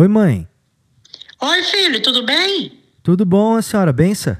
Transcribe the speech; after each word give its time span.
Oi, 0.00 0.08
mãe. 0.08 0.48
Oi, 1.42 1.62
filho, 1.62 2.00
tudo 2.00 2.24
bem? 2.24 2.72
Tudo 3.02 3.26
bom, 3.26 3.56
a 3.56 3.60
senhora? 3.60 3.92
Benção? 3.92 4.34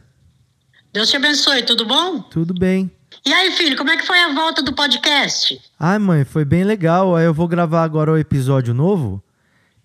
Deus 0.91 1.11
te 1.11 1.17
abençoe, 1.17 1.63
tudo 1.65 1.85
bom? 1.85 2.23
Tudo 2.23 2.55
bem. 2.55 2.91
E 3.27 3.31
aí, 3.31 3.53
filho, 3.53 3.77
como 3.77 3.91
é 3.91 3.99
que 3.99 4.07
foi 4.07 4.19
a 4.19 4.33
volta 4.33 4.63
do 4.63 4.73
podcast? 4.73 5.61
Ai, 5.79 5.99
mãe, 5.99 6.25
foi 6.25 6.47
bem 6.47 6.65
legal. 6.65 7.15
Aí 7.15 7.27
eu 7.27 7.35
vou 7.35 7.47
gravar 7.47 7.85
agora 7.85 8.11
o 8.11 8.17
episódio 8.17 8.73
novo. 8.73 9.23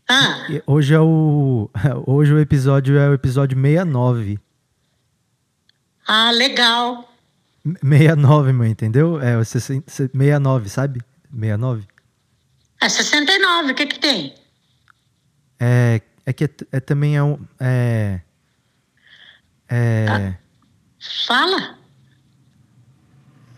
Ah, 0.07 0.47
E 0.49 0.63
Hoje 0.65 0.94
é 0.94 0.99
o. 1.01 1.69
Hoje 2.07 2.33
o 2.33 2.39
episódio 2.39 2.97
é 2.97 3.10
o 3.10 3.13
episódio 3.13 3.62
69. 3.62 4.39
ah 6.07 6.31
legal. 6.31 7.13
69, 7.65 8.53
mãe, 8.53 8.71
entendeu? 8.71 9.19
É 9.19 9.37
o 9.37 9.44
60 9.44 9.92
69, 9.92 10.69
sabe? 10.69 11.01
69. 11.33 11.85
É 12.79 12.87
69, 12.87 13.73
o 13.73 13.76
que 13.76 13.87
que 13.87 13.99
tem? 13.99 14.44
É, 15.60 16.02
é 16.26 16.34
que 16.34 16.45
é, 16.45 16.49
é 16.72 16.80
também 16.80 17.16
é 17.16 17.23
um. 17.23 17.40
É. 17.59 18.20
É. 19.70 20.36
Fala. 21.28 21.76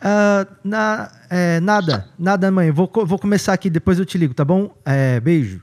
Ah, 0.01 0.45
na, 0.63 1.11
é, 1.29 1.59
nada, 1.59 2.07
nada, 2.17 2.51
mãe. 2.51 2.71
Vou, 2.71 2.89
vou 3.05 3.19
começar 3.19 3.53
aqui, 3.53 3.69
depois 3.69 3.99
eu 3.99 4.05
te 4.05 4.17
ligo, 4.17 4.33
tá 4.33 4.45
bom? 4.45 4.75
É, 4.85 5.19
beijo. 5.19 5.61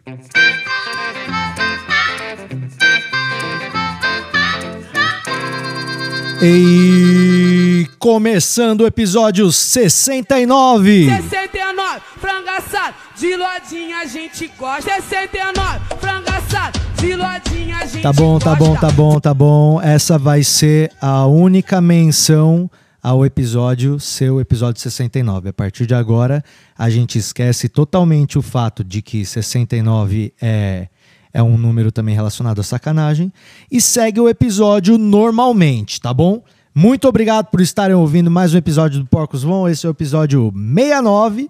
E 6.42 7.88
começando 7.98 8.82
o 8.82 8.86
episódio 8.86 9.50
69. 9.50 11.06
69, 11.06 12.00
frango 12.20 12.48
assado, 12.50 12.94
de 13.24 13.36
lodinha 13.38 14.00
a 14.00 14.04
gente 14.04 14.52
gosta. 14.58 15.00
69, 15.00 15.80
frango 15.98 16.28
assado, 16.28 16.78
de 16.96 17.16
lodinha 17.16 17.78
a 17.78 17.86
gente 17.86 18.02
Tá 18.02 18.12
bom, 18.12 18.38
tá 18.38 18.54
bom, 18.54 18.76
tá 18.76 18.90
bom, 18.90 19.18
tá 19.18 19.32
bom. 19.32 19.80
Essa 19.80 20.18
vai 20.18 20.44
ser 20.44 20.92
a 21.00 21.24
única 21.24 21.80
menção 21.80 22.70
ao 23.02 23.24
episódio, 23.24 23.98
seu 23.98 24.42
episódio 24.42 24.78
69. 24.82 25.48
A 25.48 25.52
partir 25.54 25.86
de 25.86 25.94
agora, 25.94 26.44
a 26.76 26.90
gente 26.90 27.16
esquece 27.16 27.66
totalmente 27.66 28.36
o 28.38 28.42
fato 28.42 28.84
de 28.84 29.00
que 29.00 29.24
69 29.24 30.34
é, 30.38 30.88
é 31.32 31.42
um 31.42 31.56
número 31.56 31.90
também 31.90 32.14
relacionado 32.14 32.60
à 32.60 32.62
sacanagem 32.62 33.32
e 33.72 33.80
segue 33.80 34.20
o 34.20 34.28
episódio 34.28 34.98
normalmente, 34.98 35.98
tá 35.98 36.12
bom? 36.12 36.42
Muito 36.74 37.08
obrigado 37.08 37.46
por 37.46 37.62
estarem 37.62 37.96
ouvindo 37.96 38.30
mais 38.30 38.52
um 38.52 38.58
episódio 38.58 39.00
do 39.00 39.06
Porcos 39.06 39.42
Vão. 39.42 39.66
Esse 39.66 39.86
é 39.86 39.88
o 39.88 39.92
episódio 39.92 40.52
69. 40.54 41.48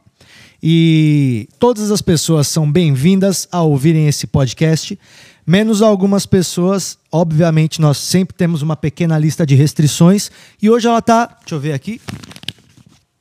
E 0.66 1.46
todas 1.58 1.90
as 1.90 2.00
pessoas 2.00 2.48
são 2.48 2.72
bem-vindas 2.72 3.46
a 3.52 3.60
ouvirem 3.60 4.08
esse 4.08 4.26
podcast, 4.26 4.98
menos 5.46 5.82
algumas 5.82 6.24
pessoas. 6.24 6.96
Obviamente, 7.12 7.82
nós 7.82 7.98
sempre 7.98 8.34
temos 8.34 8.62
uma 8.62 8.74
pequena 8.74 9.18
lista 9.18 9.44
de 9.44 9.54
restrições. 9.54 10.30
E 10.62 10.70
hoje 10.70 10.88
ela 10.88 11.02
tá. 11.02 11.26
Deixa 11.40 11.54
eu 11.54 11.60
ver 11.60 11.74
aqui. 11.74 12.00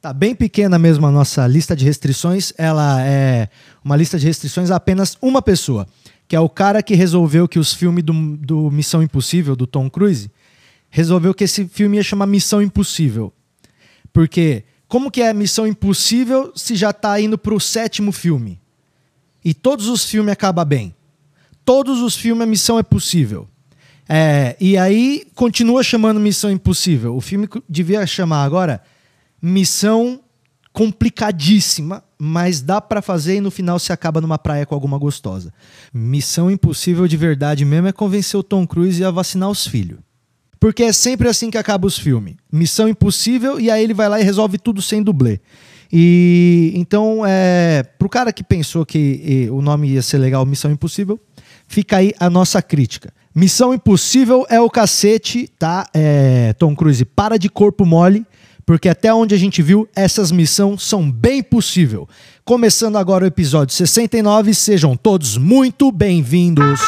Tá 0.01 0.13
bem 0.13 0.33
pequena 0.33 0.79
mesmo 0.79 1.05
a 1.05 1.11
nossa 1.11 1.45
lista 1.45 1.75
de 1.75 1.83
restrições. 1.83 2.53
Ela 2.57 3.05
é 3.05 3.49
uma 3.83 3.97
lista 3.97 4.17
de 4.17 4.25
restrições 4.25 4.71
a 4.71 4.77
apenas 4.77 5.17
uma 5.21 5.41
pessoa, 5.41 5.85
que 6.29 6.37
é 6.37 6.39
o 6.39 6.47
cara 6.47 6.81
que 6.81 6.95
resolveu 6.95 7.45
que 7.45 7.59
os 7.59 7.73
filmes 7.73 8.05
do, 8.05 8.37
do 8.37 8.71
Missão 8.71 9.03
Impossível, 9.03 9.53
do 9.53 9.67
Tom 9.67 9.89
Cruise, 9.89 10.31
resolveu 10.89 11.33
que 11.33 11.43
esse 11.43 11.65
filme 11.65 11.97
ia 11.97 12.03
chamar 12.03 12.25
Missão 12.25 12.61
Impossível. 12.61 13.33
Porque 14.13 14.63
como 14.93 15.09
que 15.09 15.23
é 15.23 15.33
Missão 15.33 15.65
Impossível 15.65 16.53
se 16.55 16.75
já 16.75 16.93
tá 16.93 17.19
indo 17.19 17.35
pro 17.35 17.59
sétimo 17.59 18.11
filme? 18.11 18.61
E 19.43 19.51
todos 19.51 19.87
os 19.87 20.05
filmes 20.05 20.31
acabam 20.31 20.63
bem. 20.63 20.93
Todos 21.65 21.99
os 21.99 22.15
filmes 22.15 22.43
a 22.43 22.45
missão 22.45 22.77
é 22.77 22.83
possível. 22.83 23.47
É, 24.07 24.55
e 24.59 24.77
aí 24.77 25.25
continua 25.33 25.81
chamando 25.81 26.19
Missão 26.19 26.51
Impossível. 26.51 27.15
O 27.15 27.21
filme 27.21 27.49
devia 27.67 28.05
chamar 28.05 28.43
agora 28.43 28.83
Missão 29.41 30.19
Complicadíssima, 30.71 32.03
mas 32.19 32.61
dá 32.61 32.79
pra 32.79 33.01
fazer 33.01 33.37
e 33.37 33.41
no 33.41 33.49
final 33.49 33.79
se 33.79 33.91
acaba 33.91 34.21
numa 34.21 34.37
praia 34.37 34.63
com 34.63 34.75
alguma 34.75 34.99
gostosa. 34.99 35.51
Missão 35.91 36.51
Impossível 36.51 37.07
de 37.07 37.17
verdade 37.17 37.65
mesmo 37.65 37.87
é 37.87 37.91
convencer 37.91 38.39
o 38.39 38.43
Tom 38.43 38.67
Cruise 38.67 39.03
a 39.03 39.09
vacinar 39.09 39.49
os 39.49 39.65
filhos. 39.65 39.97
Porque 40.63 40.83
é 40.83 40.93
sempre 40.93 41.27
assim 41.27 41.51
que 41.51 41.57
acaba 41.57 41.85
os 41.85 41.99
filmes. 41.99 42.35
Missão 42.49 42.87
impossível 42.87 43.59
e 43.59 43.69
aí 43.69 43.83
ele 43.83 43.93
vai 43.93 44.07
lá 44.07 44.21
e 44.21 44.23
resolve 44.23 44.57
tudo 44.57 44.81
sem 44.81 45.03
dublê. 45.03 45.41
E 45.91 46.71
então, 46.73 47.21
é, 47.27 47.83
pro 47.99 48.07
cara 48.07 48.31
que 48.31 48.45
pensou 48.45 48.85
que 48.85 49.47
eh, 49.49 49.51
o 49.51 49.61
nome 49.61 49.89
ia 49.89 50.01
ser 50.01 50.19
legal, 50.19 50.45
Missão 50.45 50.71
Impossível, 50.71 51.19
fica 51.67 51.97
aí 51.97 52.13
a 52.17 52.29
nossa 52.29 52.61
crítica. 52.61 53.13
Missão 53.35 53.73
Impossível 53.73 54.45
é 54.49 54.61
o 54.61 54.69
cacete, 54.69 55.49
tá? 55.59 55.85
É, 55.93 56.53
Tom 56.53 56.73
Cruise, 56.73 57.03
para 57.03 57.37
de 57.37 57.49
corpo 57.49 57.85
mole, 57.85 58.25
porque 58.65 58.87
até 58.87 59.13
onde 59.13 59.35
a 59.35 59.37
gente 59.37 59.61
viu, 59.61 59.85
essas 59.93 60.31
missões 60.31 60.81
são 60.81 61.11
bem 61.11 61.43
possível. 61.43 62.07
Começando 62.45 62.95
agora 62.95 63.25
o 63.25 63.27
episódio 63.27 63.75
69, 63.75 64.53
sejam 64.53 64.95
todos 64.95 65.35
muito 65.35 65.91
bem-vindos. 65.91 66.79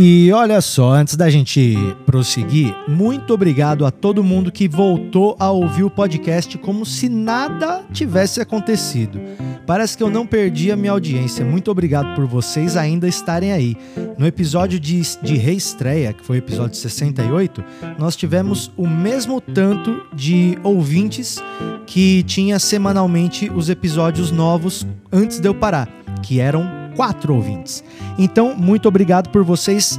E 0.00 0.30
olha 0.30 0.60
só, 0.60 0.92
antes 0.92 1.16
da 1.16 1.28
gente 1.28 1.76
prosseguir, 2.06 2.72
muito 2.86 3.34
obrigado 3.34 3.84
a 3.84 3.90
todo 3.90 4.22
mundo 4.22 4.52
que 4.52 4.68
voltou 4.68 5.34
a 5.40 5.50
ouvir 5.50 5.82
o 5.82 5.90
podcast 5.90 6.56
como 6.58 6.86
se 6.86 7.08
nada 7.08 7.82
tivesse 7.92 8.40
acontecido. 8.40 9.20
Parece 9.66 9.96
que 9.96 10.02
eu 10.04 10.08
não 10.08 10.24
perdi 10.24 10.70
a 10.70 10.76
minha 10.76 10.92
audiência. 10.92 11.44
Muito 11.44 11.68
obrigado 11.68 12.14
por 12.14 12.26
vocês 12.26 12.76
ainda 12.76 13.08
estarem 13.08 13.50
aí. 13.50 13.76
No 14.16 14.24
episódio 14.24 14.78
de, 14.78 15.02
de 15.20 15.36
reestreia, 15.36 16.12
que 16.12 16.24
foi 16.24 16.36
o 16.36 16.38
episódio 16.38 16.76
68, 16.76 17.64
nós 17.98 18.14
tivemos 18.14 18.70
o 18.76 18.86
mesmo 18.86 19.40
tanto 19.40 20.00
de 20.14 20.56
ouvintes 20.62 21.42
que 21.86 22.22
tinha 22.22 22.60
semanalmente 22.60 23.50
os 23.50 23.68
episódios 23.68 24.30
novos 24.30 24.86
antes 25.10 25.40
de 25.40 25.48
eu 25.48 25.54
parar, 25.56 25.88
que 26.22 26.38
eram 26.38 26.87
quatro 26.96 27.34
ouvintes. 27.34 27.82
Então, 28.18 28.54
muito 28.56 28.88
obrigado 28.88 29.28
por 29.30 29.42
vocês 29.44 29.98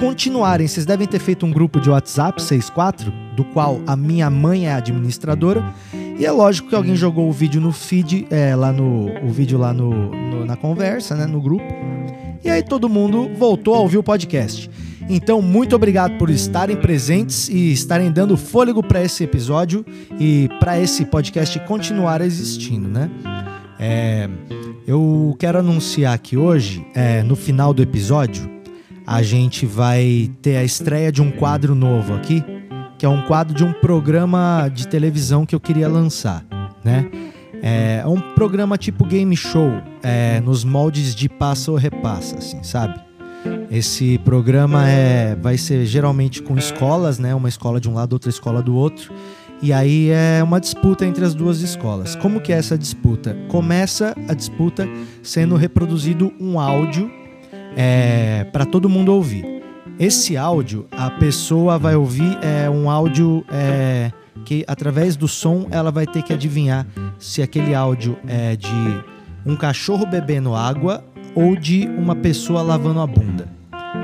continuarem. 0.00 0.66
Vocês 0.66 0.86
devem 0.86 1.06
ter 1.06 1.18
feito 1.18 1.44
um 1.46 1.50
grupo 1.50 1.80
de 1.80 1.90
WhatsApp 1.90 2.40
64, 2.40 3.12
do 3.36 3.44
qual 3.44 3.80
a 3.86 3.94
minha 3.96 4.28
mãe 4.30 4.66
é 4.66 4.72
administradora. 4.72 5.64
E 6.18 6.24
é 6.24 6.30
lógico 6.30 6.68
que 6.70 6.74
alguém 6.74 6.96
jogou 6.96 7.28
o 7.28 7.32
vídeo 7.32 7.60
no 7.60 7.72
feed, 7.72 8.26
é, 8.30 8.56
lá 8.56 8.72
no 8.72 9.10
o 9.22 9.28
vídeo 9.28 9.58
lá 9.58 9.72
no, 9.72 9.90
no- 10.10 10.44
na 10.46 10.56
conversa, 10.56 11.14
né, 11.14 11.26
no 11.26 11.40
grupo. 11.40 11.64
E 12.42 12.48
aí 12.48 12.62
todo 12.62 12.88
mundo 12.88 13.30
voltou 13.36 13.74
a 13.74 13.80
ouvir 13.80 13.98
o 13.98 14.02
podcast. 14.02 14.70
Então, 15.08 15.40
muito 15.42 15.76
obrigado 15.76 16.16
por 16.18 16.30
estarem 16.30 16.74
presentes 16.76 17.48
e 17.48 17.70
estarem 17.72 18.10
dando 18.10 18.36
fôlego 18.36 18.82
para 18.82 19.02
esse 19.04 19.22
episódio 19.24 19.84
e 20.18 20.48
para 20.58 20.80
esse 20.80 21.04
podcast 21.04 21.60
continuar 21.60 22.20
existindo, 22.22 22.88
né? 22.88 23.08
É, 23.78 24.28
eu 24.86 25.36
quero 25.38 25.58
anunciar 25.58 26.18
que 26.18 26.36
hoje, 26.36 26.86
é, 26.94 27.22
no 27.22 27.36
final 27.36 27.74
do 27.74 27.82
episódio, 27.82 28.50
a 29.06 29.22
gente 29.22 29.66
vai 29.66 30.30
ter 30.42 30.56
a 30.56 30.64
estreia 30.64 31.12
de 31.12 31.22
um 31.22 31.30
quadro 31.30 31.74
novo 31.74 32.14
aqui, 32.14 32.42
que 32.98 33.04
é 33.04 33.08
um 33.08 33.22
quadro 33.22 33.54
de 33.54 33.62
um 33.62 33.72
programa 33.72 34.68
de 34.68 34.88
televisão 34.88 35.44
que 35.44 35.54
eu 35.54 35.60
queria 35.60 35.88
lançar, 35.88 36.44
né? 36.82 37.08
É 37.62 38.02
um 38.06 38.20
programa 38.34 38.76
tipo 38.76 39.04
game 39.04 39.36
show, 39.36 39.70
é, 40.02 40.40
nos 40.40 40.64
moldes 40.64 41.14
de 41.14 41.28
passa 41.28 41.70
ou 41.70 41.76
repassa, 41.76 42.36
assim, 42.38 42.62
sabe? 42.62 43.00
Esse 43.70 44.18
programa 44.18 44.88
é, 44.88 45.34
vai 45.36 45.58
ser 45.58 45.84
geralmente 45.84 46.42
com 46.42 46.56
escolas, 46.56 47.18
né? 47.18 47.34
Uma 47.34 47.48
escola 47.48 47.80
de 47.80 47.88
um 47.88 47.94
lado, 47.94 48.12
outra 48.12 48.30
escola 48.30 48.62
do 48.62 48.74
outro. 48.74 49.12
E 49.62 49.72
aí 49.72 50.10
é 50.10 50.42
uma 50.42 50.60
disputa 50.60 51.06
entre 51.06 51.24
as 51.24 51.34
duas 51.34 51.60
escolas. 51.60 52.14
Como 52.14 52.40
que 52.40 52.52
é 52.52 52.56
essa 52.56 52.76
disputa? 52.76 53.36
Começa 53.48 54.14
a 54.28 54.34
disputa 54.34 54.88
sendo 55.22 55.56
reproduzido 55.56 56.32
um 56.38 56.60
áudio 56.60 57.10
para 58.52 58.64
todo 58.66 58.88
mundo 58.88 59.12
ouvir. 59.12 59.62
Esse 59.98 60.36
áudio, 60.36 60.86
a 60.90 61.10
pessoa 61.10 61.78
vai 61.78 61.96
ouvir 61.96 62.38
é 62.42 62.68
um 62.68 62.90
áudio 62.90 63.44
é, 63.50 64.12
que 64.44 64.62
através 64.68 65.16
do 65.16 65.26
som 65.26 65.66
ela 65.70 65.90
vai 65.90 66.06
ter 66.06 66.22
que 66.22 66.34
adivinhar 66.34 66.86
se 67.18 67.42
aquele 67.42 67.74
áudio 67.74 68.16
é 68.26 68.56
de 68.56 68.68
um 69.44 69.56
cachorro 69.56 70.04
bebendo 70.04 70.54
água 70.54 71.02
ou 71.34 71.56
de 71.56 71.86
uma 71.86 72.14
pessoa 72.14 72.60
lavando 72.60 73.00
a 73.00 73.06
bunda. 73.06 73.48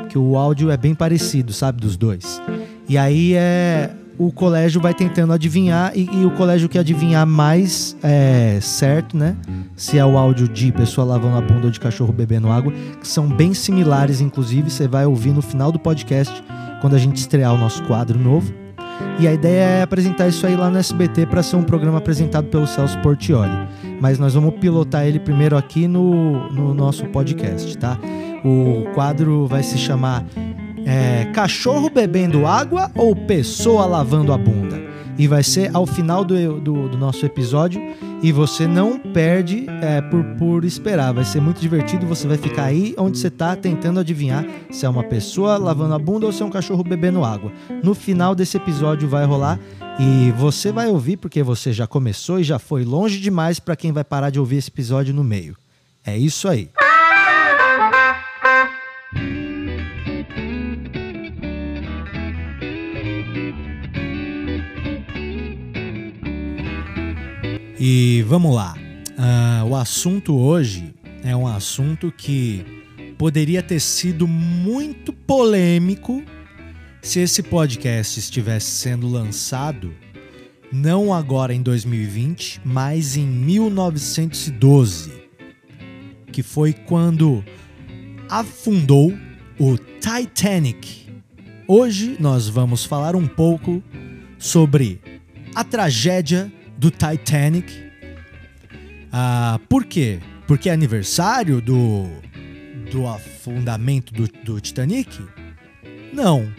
Que 0.08 0.16
o 0.16 0.36
áudio 0.36 0.70
é 0.70 0.76
bem 0.76 0.94
parecido, 0.94 1.52
sabe, 1.52 1.80
dos 1.80 1.96
dois. 1.96 2.40
E 2.88 2.96
aí 2.96 3.34
é 3.34 3.90
o 4.26 4.30
colégio 4.30 4.80
vai 4.80 4.94
tentando 4.94 5.32
adivinhar 5.32 5.92
e, 5.96 6.08
e 6.12 6.24
o 6.24 6.30
colégio 6.32 6.68
que 6.68 6.78
adivinhar 6.78 7.26
mais 7.26 7.96
é, 8.02 8.58
certo, 8.60 9.16
né? 9.16 9.36
Se 9.76 9.98
é 9.98 10.04
o 10.04 10.16
áudio 10.16 10.48
de 10.48 10.70
pessoa 10.70 11.04
lavando 11.04 11.36
a 11.36 11.40
bunda 11.40 11.66
ou 11.66 11.70
de 11.70 11.80
cachorro 11.80 12.12
bebendo 12.12 12.48
água, 12.48 12.72
que 13.00 13.08
são 13.08 13.26
bem 13.26 13.52
similares, 13.52 14.20
inclusive, 14.20 14.70
você 14.70 14.86
vai 14.86 15.06
ouvir 15.06 15.32
no 15.32 15.42
final 15.42 15.72
do 15.72 15.78
podcast, 15.78 16.32
quando 16.80 16.94
a 16.94 16.98
gente 16.98 17.16
estrear 17.16 17.52
o 17.52 17.58
nosso 17.58 17.82
quadro 17.84 18.18
novo. 18.18 18.52
E 19.18 19.26
a 19.26 19.32
ideia 19.32 19.62
é 19.62 19.82
apresentar 19.82 20.28
isso 20.28 20.46
aí 20.46 20.54
lá 20.54 20.70
no 20.70 20.78
SBT 20.78 21.26
para 21.26 21.42
ser 21.42 21.56
um 21.56 21.64
programa 21.64 21.98
apresentado 21.98 22.46
pelo 22.46 22.66
Celso 22.66 22.98
Portioli. 23.00 23.50
mas 24.00 24.18
nós 24.18 24.34
vamos 24.34 24.54
pilotar 24.60 25.04
ele 25.04 25.18
primeiro 25.18 25.56
aqui 25.56 25.88
no, 25.88 26.48
no 26.50 26.72
nosso 26.72 27.06
podcast, 27.06 27.76
tá? 27.76 27.98
O 28.44 28.92
quadro 28.94 29.46
vai 29.46 29.62
se 29.62 29.78
chamar 29.78 30.24
é, 30.86 31.26
Cachorro 31.32 31.90
Bebendo 31.90 32.46
Água 32.46 32.90
ou 32.94 33.14
Pessoa 33.14 33.86
Lavando 33.86 34.32
a 34.32 34.38
Bunda? 34.38 34.80
E 35.18 35.28
vai 35.28 35.42
ser 35.42 35.70
ao 35.74 35.86
final 35.86 36.24
do, 36.24 36.60
do, 36.60 36.88
do 36.88 36.98
nosso 36.98 37.24
episódio 37.26 37.80
e 38.22 38.32
você 38.32 38.66
não 38.66 38.98
perde 38.98 39.66
é, 39.82 40.00
por, 40.00 40.24
por 40.38 40.64
esperar. 40.64 41.12
Vai 41.12 41.24
ser 41.24 41.40
muito 41.40 41.60
divertido. 41.60 42.06
Você 42.06 42.26
vai 42.26 42.38
ficar 42.38 42.64
aí 42.64 42.94
onde 42.96 43.18
você 43.18 43.28
está 43.28 43.54
tentando 43.54 44.00
adivinhar 44.00 44.44
se 44.70 44.86
é 44.86 44.88
uma 44.88 45.04
pessoa 45.04 45.58
lavando 45.58 45.94
a 45.94 45.98
bunda 45.98 46.26
ou 46.26 46.32
se 46.32 46.42
é 46.42 46.46
um 46.46 46.50
cachorro 46.50 46.82
bebendo 46.82 47.24
água. 47.24 47.52
No 47.82 47.94
final 47.94 48.34
desse 48.34 48.56
episódio 48.56 49.08
vai 49.08 49.24
rolar 49.24 49.60
e 50.00 50.32
você 50.32 50.72
vai 50.72 50.88
ouvir 50.88 51.18
porque 51.18 51.42
você 51.42 51.72
já 51.72 51.86
começou 51.86 52.40
e 52.40 52.44
já 52.44 52.58
foi 52.58 52.84
longe 52.84 53.20
demais 53.20 53.60
para 53.60 53.76
quem 53.76 53.92
vai 53.92 54.04
parar 54.04 54.30
de 54.30 54.40
ouvir 54.40 54.56
esse 54.56 54.70
episódio 54.70 55.12
no 55.12 55.22
meio. 55.22 55.56
É 56.04 56.16
isso 56.16 56.48
aí. 56.48 56.70
E 67.84 68.22
vamos 68.28 68.54
lá. 68.54 68.76
Uh, 69.18 69.66
o 69.66 69.74
assunto 69.74 70.36
hoje 70.36 70.94
é 71.24 71.34
um 71.34 71.48
assunto 71.48 72.12
que 72.16 72.64
poderia 73.18 73.60
ter 73.60 73.80
sido 73.80 74.28
muito 74.28 75.12
polêmico 75.12 76.22
se 77.02 77.18
esse 77.18 77.42
podcast 77.42 78.20
estivesse 78.20 78.70
sendo 78.70 79.08
lançado 79.08 79.92
não 80.72 81.12
agora 81.12 81.52
em 81.52 81.60
2020, 81.60 82.60
mas 82.64 83.16
em 83.16 83.26
1912, 83.26 85.10
que 86.30 86.40
foi 86.40 86.72
quando 86.72 87.44
afundou 88.28 89.12
o 89.58 89.76
Titanic. 89.76 91.08
Hoje 91.66 92.16
nós 92.20 92.48
vamos 92.48 92.84
falar 92.84 93.16
um 93.16 93.26
pouco 93.26 93.82
sobre 94.38 95.00
a 95.52 95.64
tragédia 95.64 96.48
do 96.82 96.90
Titanic. 96.90 97.72
Ah, 99.12 99.60
por 99.68 99.84
quê? 99.84 100.18
Porque 100.48 100.68
é 100.68 100.72
aniversário 100.72 101.60
do, 101.60 102.08
do 102.90 103.06
afundamento 103.06 104.12
do, 104.12 104.26
do 104.44 104.60
Titanic? 104.60 105.24
Não. 106.12 106.52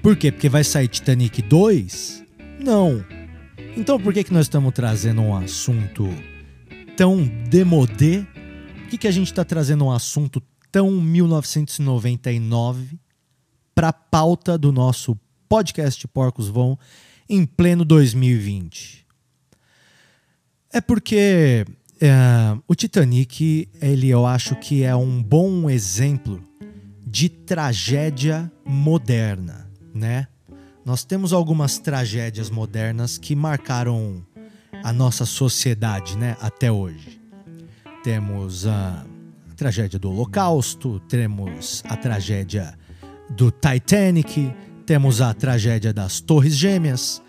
Por 0.00 0.14
quê? 0.14 0.30
Porque 0.30 0.48
vai 0.48 0.62
sair 0.62 0.86
Titanic 0.86 1.42
2? 1.42 2.24
Não. 2.60 3.04
Então 3.76 3.98
por 3.98 4.14
que, 4.14 4.22
que 4.22 4.32
nós 4.32 4.46
estamos 4.46 4.72
trazendo 4.72 5.22
um 5.22 5.34
assunto 5.34 6.08
tão 6.96 7.26
demodé? 7.50 8.24
Por 8.82 8.90
que, 8.90 8.98
que 8.98 9.08
a 9.08 9.12
gente 9.12 9.26
está 9.26 9.44
trazendo 9.44 9.86
um 9.86 9.90
assunto 9.90 10.40
tão 10.70 10.92
1999 10.92 12.96
para 13.74 13.88
a 13.88 13.92
pauta 13.92 14.56
do 14.56 14.70
nosso 14.70 15.18
podcast 15.48 16.06
Porcos 16.06 16.48
Vão 16.48 16.78
em 17.28 17.44
pleno 17.44 17.84
2020? 17.84 19.03
É 20.74 20.80
porque 20.80 21.64
é, 22.00 22.10
o 22.66 22.74
Titanic, 22.74 23.68
ele 23.80 24.10
eu 24.10 24.26
acho 24.26 24.56
que 24.56 24.82
é 24.82 24.94
um 24.96 25.22
bom 25.22 25.70
exemplo 25.70 26.42
de 27.06 27.28
tragédia 27.28 28.50
moderna, 28.66 29.70
né? 29.94 30.26
Nós 30.84 31.04
temos 31.04 31.32
algumas 31.32 31.78
tragédias 31.78 32.50
modernas 32.50 33.16
que 33.16 33.36
marcaram 33.36 34.26
a 34.82 34.92
nossa 34.92 35.24
sociedade, 35.24 36.18
né, 36.18 36.36
até 36.40 36.72
hoje. 36.72 37.20
Temos 38.02 38.66
a 38.66 39.06
tragédia 39.56 39.96
do 39.96 40.10
Holocausto, 40.10 40.98
temos 41.08 41.84
a 41.88 41.96
tragédia 41.96 42.76
do 43.30 43.52
Titanic, 43.52 44.52
temos 44.84 45.20
a 45.20 45.32
tragédia 45.32 45.92
das 45.92 46.20
Torres 46.20 46.56
Gêmeas, 46.56 47.22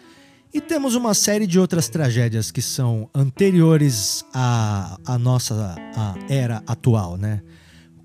e 0.56 0.62
temos 0.62 0.96
uma 0.96 1.14
série 1.14 1.46
de 1.46 1.60
outras 1.60 1.90
tragédias 1.90 2.50
que 2.50 2.62
são 2.62 3.10
anteriores 3.14 4.24
à, 4.34 4.98
à 5.06 5.20
nossa 5.20 5.76
à 5.94 6.16
era 6.30 6.64
atual, 6.66 7.18
né? 7.18 7.42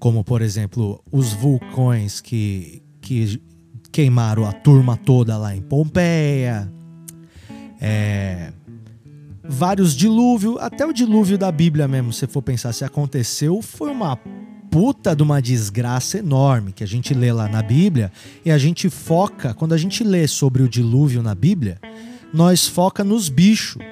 Como, 0.00 0.24
por 0.24 0.42
exemplo, 0.42 1.00
os 1.12 1.32
vulcões 1.32 2.20
que, 2.20 2.82
que 3.00 3.40
queimaram 3.92 4.44
a 4.44 4.52
turma 4.52 4.96
toda 4.96 5.38
lá 5.38 5.54
em 5.54 5.62
Pompeia. 5.62 6.68
É, 7.80 8.52
vários 9.44 9.94
dilúvios, 9.94 10.56
até 10.58 10.84
o 10.84 10.92
dilúvio 10.92 11.38
da 11.38 11.52
Bíblia 11.52 11.86
mesmo, 11.86 12.12
se 12.12 12.26
for 12.26 12.42
pensar 12.42 12.72
se 12.72 12.84
aconteceu, 12.84 13.62
foi 13.62 13.92
uma 13.92 14.16
puta 14.68 15.14
de 15.14 15.22
uma 15.22 15.40
desgraça 15.40 16.18
enorme 16.18 16.72
que 16.72 16.82
a 16.82 16.86
gente 16.86 17.14
lê 17.14 17.32
lá 17.32 17.48
na 17.48 17.62
Bíblia 17.62 18.10
e 18.44 18.50
a 18.50 18.58
gente 18.58 18.90
foca, 18.90 19.54
quando 19.54 19.72
a 19.72 19.78
gente 19.78 20.02
lê 20.02 20.26
sobre 20.26 20.64
o 20.64 20.68
dilúvio 20.68 21.22
na 21.22 21.34
Bíblia, 21.34 21.78
nós 22.32 22.66
foca 22.66 23.02
nos 23.02 23.28
bichos. 23.28 23.82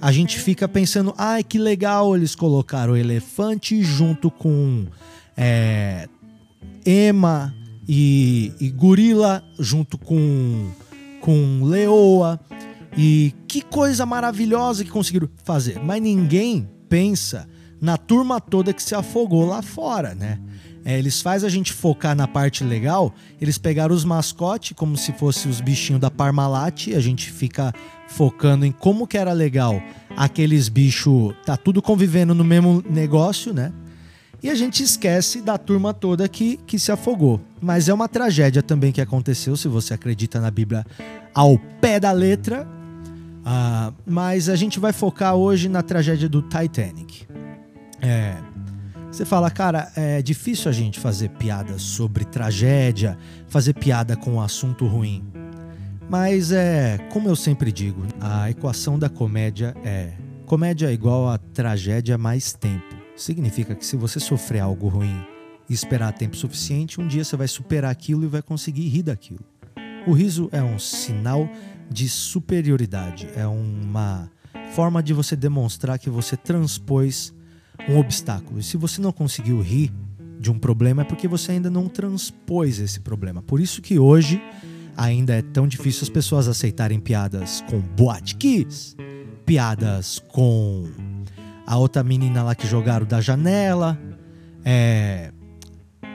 A 0.00 0.12
gente 0.12 0.38
fica 0.38 0.68
pensando, 0.68 1.12
ai 1.18 1.42
que 1.42 1.58
legal, 1.58 2.16
eles 2.16 2.34
colocaram 2.34 2.92
o 2.92 2.96
elefante 2.96 3.82
junto 3.82 4.30
com 4.30 4.86
é, 5.36 6.08
ema 6.86 7.54
e, 7.88 8.52
e 8.60 8.70
gorila, 8.70 9.42
junto 9.58 9.98
com, 9.98 10.70
com 11.20 11.64
leoa. 11.64 12.38
E 12.96 13.34
que 13.46 13.60
coisa 13.60 14.06
maravilhosa 14.06 14.84
que 14.84 14.90
conseguiram 14.90 15.28
fazer. 15.44 15.80
Mas 15.80 16.00
ninguém 16.02 16.68
pensa 16.88 17.48
na 17.80 17.96
turma 17.96 18.40
toda 18.40 18.72
que 18.72 18.82
se 18.82 18.94
afogou 18.94 19.46
lá 19.46 19.62
fora, 19.62 20.14
né? 20.14 20.40
É, 20.84 20.98
eles 20.98 21.20
fazem 21.20 21.46
a 21.46 21.50
gente 21.50 21.72
focar 21.72 22.14
na 22.16 22.26
parte 22.26 22.64
legal. 22.64 23.14
Eles 23.40 23.58
pegaram 23.58 23.94
os 23.94 24.04
mascotes 24.04 24.72
como 24.76 24.96
se 24.96 25.12
fossem 25.12 25.50
os 25.50 25.60
bichinhos 25.60 26.00
da 26.00 26.10
Parmalat. 26.10 26.88
A 26.94 27.00
gente 27.00 27.30
fica 27.30 27.74
focando 28.08 28.64
em 28.64 28.72
como 28.72 29.06
que 29.06 29.18
era 29.18 29.32
legal 29.32 29.82
aqueles 30.16 30.68
bichos. 30.68 31.34
Tá 31.44 31.56
tudo 31.56 31.82
convivendo 31.82 32.34
no 32.34 32.44
mesmo 32.44 32.82
negócio, 32.88 33.52
né? 33.52 33.72
E 34.42 34.48
a 34.48 34.54
gente 34.54 34.82
esquece 34.82 35.40
da 35.40 35.58
turma 35.58 35.92
toda 35.92 36.28
que, 36.28 36.58
que 36.58 36.78
se 36.78 36.92
afogou. 36.92 37.40
Mas 37.60 37.88
é 37.88 37.94
uma 37.94 38.08
tragédia 38.08 38.62
também 38.62 38.92
que 38.92 39.00
aconteceu, 39.00 39.56
se 39.56 39.66
você 39.66 39.94
acredita 39.94 40.40
na 40.40 40.50
Bíblia 40.50 40.86
ao 41.34 41.58
pé 41.80 41.98
da 41.98 42.12
letra. 42.12 42.66
Uh, 43.40 43.94
mas 44.06 44.48
a 44.48 44.54
gente 44.54 44.78
vai 44.78 44.92
focar 44.92 45.34
hoje 45.34 45.68
na 45.68 45.82
tragédia 45.82 46.28
do 46.28 46.40
Titanic. 46.42 47.26
É, 48.00 48.36
você 49.10 49.24
fala, 49.24 49.50
cara, 49.50 49.90
é 49.96 50.20
difícil 50.22 50.68
a 50.68 50.72
gente 50.72 51.00
fazer 51.00 51.30
piada 51.30 51.78
sobre 51.78 52.24
tragédia, 52.24 53.18
fazer 53.48 53.72
piada 53.72 54.16
com 54.16 54.34
um 54.34 54.40
assunto 54.40 54.86
ruim. 54.86 55.24
Mas 56.08 56.52
é, 56.52 56.98
como 57.10 57.28
eu 57.28 57.36
sempre 57.36 57.72
digo, 57.72 58.02
a 58.20 58.50
equação 58.50 58.98
da 58.98 59.08
comédia 59.08 59.74
é: 59.84 60.12
comédia 60.46 60.88
é 60.88 60.92
igual 60.92 61.28
a 61.28 61.38
tragédia 61.38 62.16
mais 62.16 62.52
tempo. 62.52 62.96
Significa 63.16 63.74
que 63.74 63.84
se 63.84 63.96
você 63.96 64.20
sofrer 64.20 64.60
algo 64.60 64.88
ruim 64.88 65.20
e 65.68 65.74
esperar 65.74 66.12
tempo 66.12 66.36
suficiente, 66.36 67.00
um 67.00 67.06
dia 67.06 67.24
você 67.24 67.36
vai 67.36 67.48
superar 67.48 67.90
aquilo 67.90 68.24
e 68.24 68.28
vai 68.28 68.42
conseguir 68.42 68.88
rir 68.88 69.02
daquilo. 69.02 69.44
O 70.06 70.12
riso 70.12 70.48
é 70.52 70.62
um 70.62 70.78
sinal 70.78 71.48
de 71.90 72.08
superioridade, 72.08 73.28
é 73.34 73.46
uma 73.46 74.30
forma 74.74 75.02
de 75.02 75.12
você 75.12 75.34
demonstrar 75.34 75.98
que 75.98 76.08
você 76.08 76.36
transpôs 76.36 77.34
um 77.88 77.98
obstáculo. 77.98 78.60
E 78.60 78.62
se 78.62 78.76
você 78.76 79.00
não 79.00 79.12
conseguiu 79.12 79.60
rir 79.60 79.92
de 80.38 80.50
um 80.50 80.58
problema, 80.58 81.02
é 81.02 81.04
porque 81.04 81.26
você 81.28 81.52
ainda 81.52 81.70
não 81.70 81.88
transpôs 81.88 82.78
esse 82.78 83.00
problema. 83.00 83.42
Por 83.42 83.60
isso 83.60 83.82
que 83.82 83.98
hoje 83.98 84.40
ainda 84.96 85.34
é 85.34 85.42
tão 85.42 85.66
difícil 85.66 86.02
as 86.02 86.08
pessoas 86.08 86.48
aceitarem 86.48 86.98
piadas 86.98 87.62
com 87.68 87.80
Boate 87.80 88.36
Kiss, 88.36 88.96
piadas 89.44 90.18
com 90.28 90.88
a 91.66 91.76
outra 91.76 92.02
menina 92.02 92.42
lá 92.42 92.54
que 92.54 92.66
jogaram 92.66 93.06
da 93.06 93.20
janela, 93.20 93.98
é, 94.64 95.32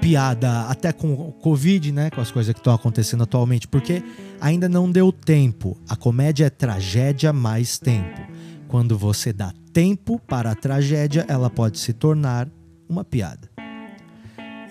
piada 0.02 0.64
até 0.64 0.92
com 0.92 1.14
o 1.14 1.32
Covid, 1.32 1.92
né? 1.92 2.10
Com 2.10 2.20
as 2.20 2.30
coisas 2.30 2.54
que 2.54 2.60
estão 2.60 2.74
acontecendo 2.74 3.24
atualmente, 3.24 3.68
porque 3.68 4.04
ainda 4.42 4.68
não 4.68 4.92
deu 4.92 5.12
tempo. 5.12 5.78
A 5.88 5.96
comédia 5.96 6.46
é 6.46 6.50
tragédia 6.50 7.32
mais 7.32 7.78
tempo. 7.78 8.22
Quando 8.68 8.98
você 8.98 9.32
dá 9.32 9.54
tempo 9.74 10.20
para 10.20 10.52
a 10.52 10.56
tragédia, 10.56 11.26
ela 11.28 11.50
pode 11.50 11.80
se 11.80 11.92
tornar 11.92 12.48
uma 12.88 13.04
piada. 13.04 13.50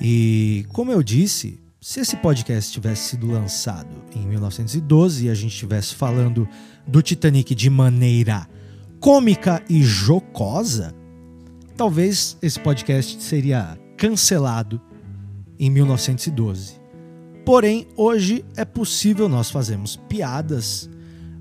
E, 0.01 0.65
como 0.69 0.93
eu 0.93 1.03
disse, 1.03 1.61
se 1.81 2.01
esse 2.01 2.17
podcast 2.17 2.73
tivesse 2.73 3.11
sido 3.11 3.27
lançado 3.27 3.97
em 4.15 4.25
1912 4.27 5.27
e 5.27 5.31
a 5.31 5.35
gente 5.35 5.53
estivesse 5.53 5.95
falando 5.95 6.49
do 6.87 7.03
Titanic 7.03 7.55
de 7.55 7.69
maneira 7.69 8.49
cômica 9.01 9.63
e 9.69 9.83
jocosa, 9.83 10.95
talvez 11.77 12.37
esse 12.41 12.61
podcast 12.61 13.21
seria 13.21 13.77
cancelado 13.97 14.81
em 15.59 15.69
1912. 15.69 16.81
Porém, 17.45 17.89
hoje 17.97 18.45
é 18.57 18.65
possível 18.65 19.29
nós 19.29 19.51
fazermos 19.51 19.97
piadas 19.97 20.89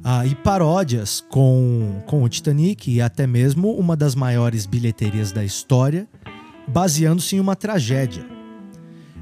ah, 0.03 0.25
e 0.25 0.33
paródias 0.33 1.23
com, 1.29 2.01
com 2.07 2.23
o 2.23 2.29
Titanic 2.29 2.91
e 2.91 3.01
até 3.01 3.27
mesmo 3.27 3.71
uma 3.75 3.95
das 3.95 4.15
maiores 4.15 4.65
bilheterias 4.65 5.31
da 5.31 5.43
história, 5.43 6.07
baseando-se 6.67 7.35
em 7.35 7.39
uma 7.39 7.55
tragédia. 7.55 8.25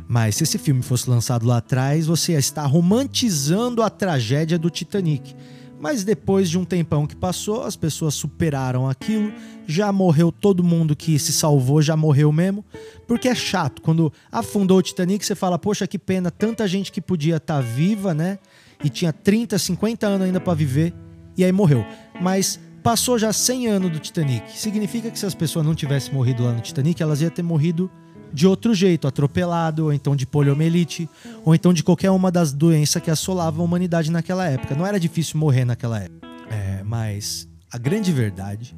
Mas 0.07 0.35
se 0.35 0.43
esse 0.43 0.57
filme 0.57 0.81
fosse 0.81 1.09
lançado 1.09 1.45
lá 1.45 1.57
atrás, 1.57 2.07
você 2.07 2.31
ia 2.31 2.39
estar 2.39 2.65
romantizando 2.65 3.83
a 3.83 3.89
tragédia 3.89 4.57
do 4.57 4.69
Titanic. 4.69 5.35
Mas 5.79 6.03
depois 6.03 6.49
de 6.49 6.57
um 6.57 6.65
tempão 6.65 7.07
que 7.07 7.15
passou, 7.15 7.63
as 7.63 7.75
pessoas 7.75 8.13
superaram 8.13 8.89
aquilo, 8.89 9.31
já 9.65 9.93
morreu 9.93 10.31
todo 10.31 10.63
mundo 10.63 10.95
que 10.95 11.17
se 11.17 11.31
salvou, 11.31 11.81
já 11.81 11.95
morreu 11.95 12.31
mesmo. 12.31 12.65
Porque 13.07 13.29
é 13.29 13.35
chato, 13.35 13.81
quando 13.81 14.11
afundou 14.31 14.79
o 14.79 14.81
Titanic, 14.81 15.25
você 15.25 15.35
fala, 15.35 15.57
poxa, 15.57 15.87
que 15.87 15.97
pena, 15.97 16.31
tanta 16.31 16.67
gente 16.67 16.91
que 16.91 16.99
podia 16.99 17.37
estar 17.37 17.55
tá 17.55 17.61
viva, 17.61 18.13
né? 18.13 18.39
E 18.83 18.89
tinha 18.89 19.11
30, 19.11 19.57
50 19.57 20.07
anos 20.07 20.27
ainda 20.27 20.39
para 20.39 20.53
viver, 20.53 20.93
e 21.37 21.43
aí 21.43 21.51
morreu. 21.51 21.85
Mas 22.21 22.59
passou 22.81 23.17
já 23.19 23.31
100 23.31 23.67
anos 23.67 23.91
do 23.91 23.99
Titanic. 23.99 24.57
Significa 24.57 25.11
que 25.11 25.19
se 25.19 25.25
as 25.25 25.35
pessoas 25.35 25.65
não 25.65 25.75
tivessem 25.75 26.13
morrido 26.13 26.43
lá 26.43 26.53
no 26.53 26.61
Titanic, 26.61 27.01
elas 27.01 27.21
iam 27.21 27.29
ter 27.29 27.43
morrido 27.43 27.91
de 28.31 28.47
outro 28.47 28.73
jeito, 28.73 29.07
atropelado, 29.07 29.85
ou 29.85 29.93
então 29.93 30.15
de 30.15 30.25
poliomielite, 30.25 31.09
ou 31.43 31.53
então 31.55 31.73
de 31.73 31.83
qualquer 31.83 32.11
uma 32.11 32.31
das 32.31 32.53
doenças 32.53 33.01
que 33.01 33.09
assolavam 33.09 33.61
a 33.61 33.65
humanidade 33.65 34.11
naquela 34.11 34.47
época. 34.47 34.75
Não 34.75 34.85
era 34.85 34.99
difícil 34.99 35.39
morrer 35.39 35.65
naquela 35.65 35.99
época. 35.99 36.27
É, 36.49 36.83
mas 36.83 37.47
a 37.71 37.77
grande 37.77 38.11
verdade 38.11 38.75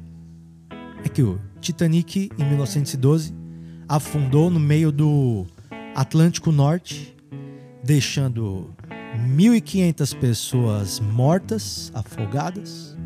é 1.04 1.08
que 1.08 1.22
o 1.22 1.40
Titanic, 1.60 2.30
em 2.38 2.44
1912, 2.44 3.34
afundou 3.88 4.50
no 4.50 4.60
meio 4.60 4.90
do 4.90 5.46
Atlântico 5.94 6.50
Norte, 6.50 7.14
deixando 7.84 8.70
1.500 9.16 10.16
pessoas 10.18 10.98
mortas, 11.00 11.90
afogadas, 11.94 12.96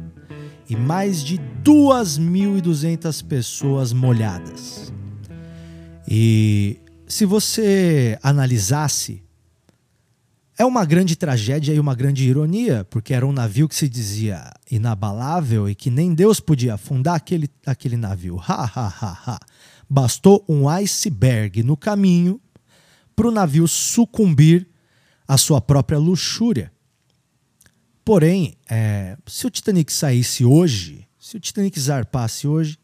e 0.68 0.76
mais 0.76 1.22
de 1.22 1.38
2.200 1.64 3.24
pessoas 3.24 3.92
molhadas. 3.92 4.92
E 6.08 6.78
se 7.06 7.24
você 7.24 8.18
analisasse, 8.22 9.22
é 10.58 10.64
uma 10.64 10.84
grande 10.84 11.16
tragédia 11.16 11.74
e 11.74 11.80
uma 11.80 11.94
grande 11.94 12.24
ironia, 12.24 12.86
porque 12.88 13.12
era 13.12 13.26
um 13.26 13.32
navio 13.32 13.68
que 13.68 13.74
se 13.74 13.88
dizia 13.88 14.52
inabalável 14.70 15.68
e 15.68 15.74
que 15.74 15.90
nem 15.90 16.14
Deus 16.14 16.40
podia 16.40 16.74
afundar 16.74 17.16
aquele, 17.16 17.50
aquele 17.66 17.96
navio. 17.96 18.40
Ha, 18.40 18.64
ha, 18.64 18.86
ha, 18.86 19.18
ha. 19.26 19.38
Bastou 19.88 20.44
um 20.48 20.68
iceberg 20.68 21.62
no 21.62 21.76
caminho 21.76 22.40
para 23.14 23.28
o 23.28 23.32
navio 23.32 23.68
sucumbir 23.68 24.66
à 25.26 25.36
sua 25.36 25.60
própria 25.60 25.98
luxúria. 25.98 26.72
Porém, 28.04 28.56
é, 28.68 29.16
se 29.26 29.46
o 29.46 29.50
Titanic 29.50 29.92
saísse 29.92 30.44
hoje, 30.44 31.06
se 31.18 31.36
o 31.36 31.40
Titanic 31.40 31.78
zarpasse 31.78 32.46
hoje, 32.46 32.78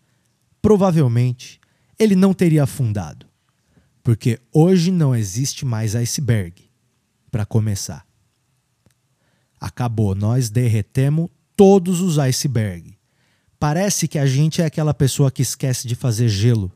provavelmente 0.61 1.61
ele 1.99 2.17
não 2.17 2.35
teria 2.35 2.65
afundado. 2.65 3.27
Porque 4.03 4.41
hoje 4.53 4.91
não 4.91 5.15
existe 5.15 5.65
mais 5.65 5.95
iceberg, 5.95 6.69
para 7.31 7.47
começar. 7.47 8.05
Acabou, 9.61 10.15
nós 10.15 10.51
derretemos 10.51 11.31
todos 11.57 12.01
os 12.01 12.19
icebergs. 12.19 12.95
Parece 13.59 14.09
que 14.09 14.19
a 14.19 14.27
gente 14.27 14.61
é 14.61 14.67
aquela 14.67 14.93
pessoa 14.93 15.31
que 15.31 15.41
esquece 15.41 15.87
de 15.87 15.95
fazer 15.95 16.29
gelo. 16.29 16.73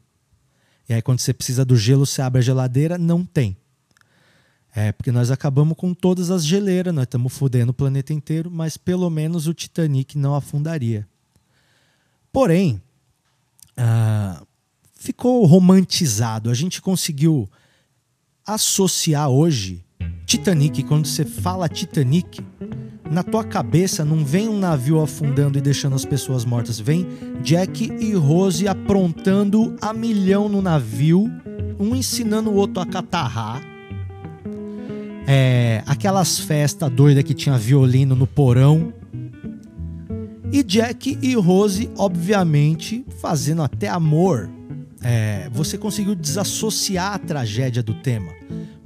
E 0.88 0.94
aí, 0.94 1.02
quando 1.02 1.18
você 1.18 1.34
precisa 1.34 1.64
do 1.64 1.76
gelo, 1.76 2.06
você 2.06 2.22
abre 2.22 2.38
a 2.38 2.42
geladeira, 2.42 2.96
não 2.96 3.24
tem. 3.24 3.56
É, 4.78 4.92
porque 4.92 5.10
nós 5.10 5.30
acabamos 5.30 5.74
com 5.74 5.94
todas 5.94 6.30
as 6.30 6.44
geleiras, 6.44 6.94
nós 6.94 7.04
estamos 7.04 7.32
fudendo 7.32 7.70
o 7.70 7.74
planeta 7.74 8.12
inteiro, 8.12 8.50
mas 8.50 8.76
pelo 8.76 9.08
menos 9.08 9.46
o 9.46 9.54
Titanic 9.54 10.18
não 10.18 10.34
afundaria. 10.34 11.08
Porém, 12.30 12.78
ah, 13.74 14.42
ficou 14.94 15.46
romantizado. 15.46 16.50
A 16.50 16.54
gente 16.54 16.82
conseguiu 16.82 17.48
associar 18.44 19.30
hoje 19.30 19.82
Titanic. 20.26 20.82
Quando 20.82 21.06
você 21.06 21.24
fala 21.24 21.70
Titanic, 21.70 22.44
na 23.10 23.22
tua 23.22 23.44
cabeça 23.44 24.04
não 24.04 24.26
vem 24.26 24.46
um 24.46 24.58
navio 24.58 25.00
afundando 25.00 25.56
e 25.56 25.62
deixando 25.62 25.96
as 25.96 26.04
pessoas 26.04 26.44
mortas. 26.44 26.78
Vem 26.78 27.06
Jack 27.42 27.90
e 27.98 28.12
Rose 28.12 28.68
aprontando 28.68 29.74
a 29.80 29.94
milhão 29.94 30.50
no 30.50 30.60
navio, 30.60 31.30
um 31.80 31.96
ensinando 31.96 32.50
o 32.50 32.54
outro 32.56 32.82
a 32.82 32.86
catarrar. 32.86 33.75
É, 35.26 35.82
aquelas 35.86 36.38
festas 36.38 36.90
doidas 36.90 37.24
que 37.24 37.34
tinha 37.34 37.58
violino 37.58 38.14
no 38.14 38.26
porão. 38.26 38.92
E 40.52 40.62
Jack 40.62 41.18
e 41.20 41.34
Rose, 41.34 41.90
obviamente, 41.98 43.04
fazendo 43.20 43.62
até 43.62 43.88
amor 43.88 44.48
é, 45.08 45.48
você 45.52 45.78
conseguiu 45.78 46.16
desassociar 46.16 47.14
a 47.14 47.18
tragédia 47.18 47.80
do 47.80 47.94
tema, 47.94 48.32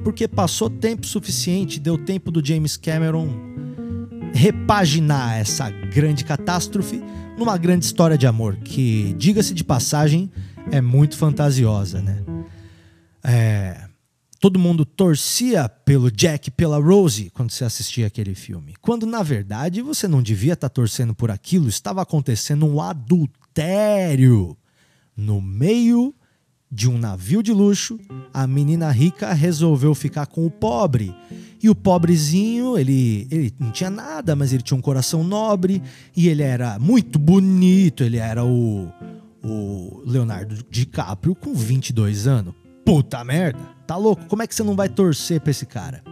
porque 0.04 0.28
passou 0.28 0.68
tempo 0.68 1.06
suficiente, 1.06 1.80
deu 1.80 1.97
tempo 1.97 2.30
do 2.30 2.44
James 2.44 2.76
Cameron 2.76 3.28
repaginar 4.35 5.38
essa 5.38 5.70
grande 5.70 6.25
catástrofe 6.25 7.02
numa 7.38 7.56
grande 7.56 7.87
história 7.87 8.18
de 8.18 8.26
amor, 8.26 8.56
que, 8.56 9.14
diga-se 9.18 9.54
de 9.54 9.64
passagem, 9.64 10.30
é 10.70 10.80
muito 10.80 11.16
fantasiosa, 11.16 12.02
né? 12.02 12.23
É, 13.25 13.80
todo 14.40 14.59
mundo 14.59 14.87
torcia 14.87 15.68
pelo 15.68 16.11
Jack, 16.11 16.50
pela 16.50 16.78
Rose 16.78 17.30
quando 17.30 17.50
você 17.50 17.64
assistia 17.64 18.06
aquele 18.06 18.35
filme, 18.35 18.75
quando 18.80 19.06
na 19.06 19.23
verdade 19.23 19.82
você 19.82 20.09
não 20.09 20.23
devia 20.23 20.54
estar 20.54 20.70
tá 20.70 20.75
torcendo 20.75 21.14
por 21.14 21.30
aquilo, 21.30 21.68
estava 21.68 22.00
acontecendo 22.00 22.66
um 22.66 22.80
adultério 22.80 24.56
no 25.14 25.40
meio 25.40 26.14
de 26.73 26.88
um 26.88 26.97
navio 26.97 27.42
de 27.42 27.52
luxo, 27.52 27.99
a 28.32 28.47
menina 28.47 28.90
rica 28.90 29.32
resolveu 29.32 29.94
ficar 29.94 30.26
com 30.26 30.47
o 30.47 30.50
pobre. 30.50 31.14
E 31.62 31.68
o 31.68 31.75
pobrezinho, 31.75 32.78
ele, 32.78 33.26
ele 33.30 33.52
não 33.59 33.70
tinha 33.70 33.90
nada, 33.90 34.35
mas 34.35 34.52
ele 34.52 34.62
tinha 34.62 34.78
um 34.78 34.80
coração 34.80 35.23
nobre 35.23 35.82
e 36.16 36.28
ele 36.28 36.42
era 36.42 36.78
muito 36.78 37.18
bonito. 37.18 38.02
Ele 38.02 38.16
era 38.16 38.44
o, 38.44 38.88
o 39.42 40.02
Leonardo 40.06 40.64
DiCaprio 40.70 41.35
com 41.35 41.52
22 41.52 42.26
anos. 42.26 42.54
Puta 42.84 43.22
merda, 43.25 43.60
tá 43.87 43.96
louco? 43.96 44.25
Como 44.26 44.42
é 44.42 44.46
que 44.46 44.54
você 44.54 44.62
não 44.62 44.75
vai 44.75 44.88
torcer 44.88 45.40
pra 45.40 45.50
esse 45.50 45.66
cara? 45.66 46.02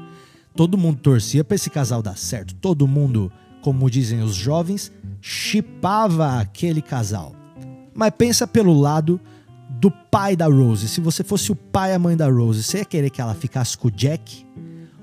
Todo 0.54 0.78
mundo 0.78 0.98
torcia 1.00 1.44
pra 1.44 1.54
esse 1.54 1.70
casal 1.70 2.02
dar 2.02 2.16
certo. 2.16 2.54
Todo 2.54 2.86
mundo, 2.86 3.30
como 3.62 3.90
dizem 3.90 4.22
os 4.22 4.34
jovens, 4.34 4.92
chipava 5.20 6.40
aquele 6.40 6.82
casal. 6.82 7.34
Mas 7.94 8.12
pensa 8.16 8.46
pelo 8.46 8.78
lado 8.78 9.20
do 9.70 9.90
pai 9.90 10.34
da 10.34 10.46
Rose. 10.46 10.88
Se 10.88 11.00
você 11.00 11.22
fosse 11.22 11.52
o 11.52 11.56
pai 11.56 11.92
e 11.92 11.94
a 11.94 11.98
mãe 11.98 12.16
da 12.16 12.28
Rose, 12.28 12.62
você 12.62 12.78
ia 12.78 12.84
querer 12.84 13.10
que 13.10 13.20
ela 13.20 13.34
ficasse 13.34 13.76
com 13.76 13.88
o 13.88 13.90
Jack? 13.90 14.46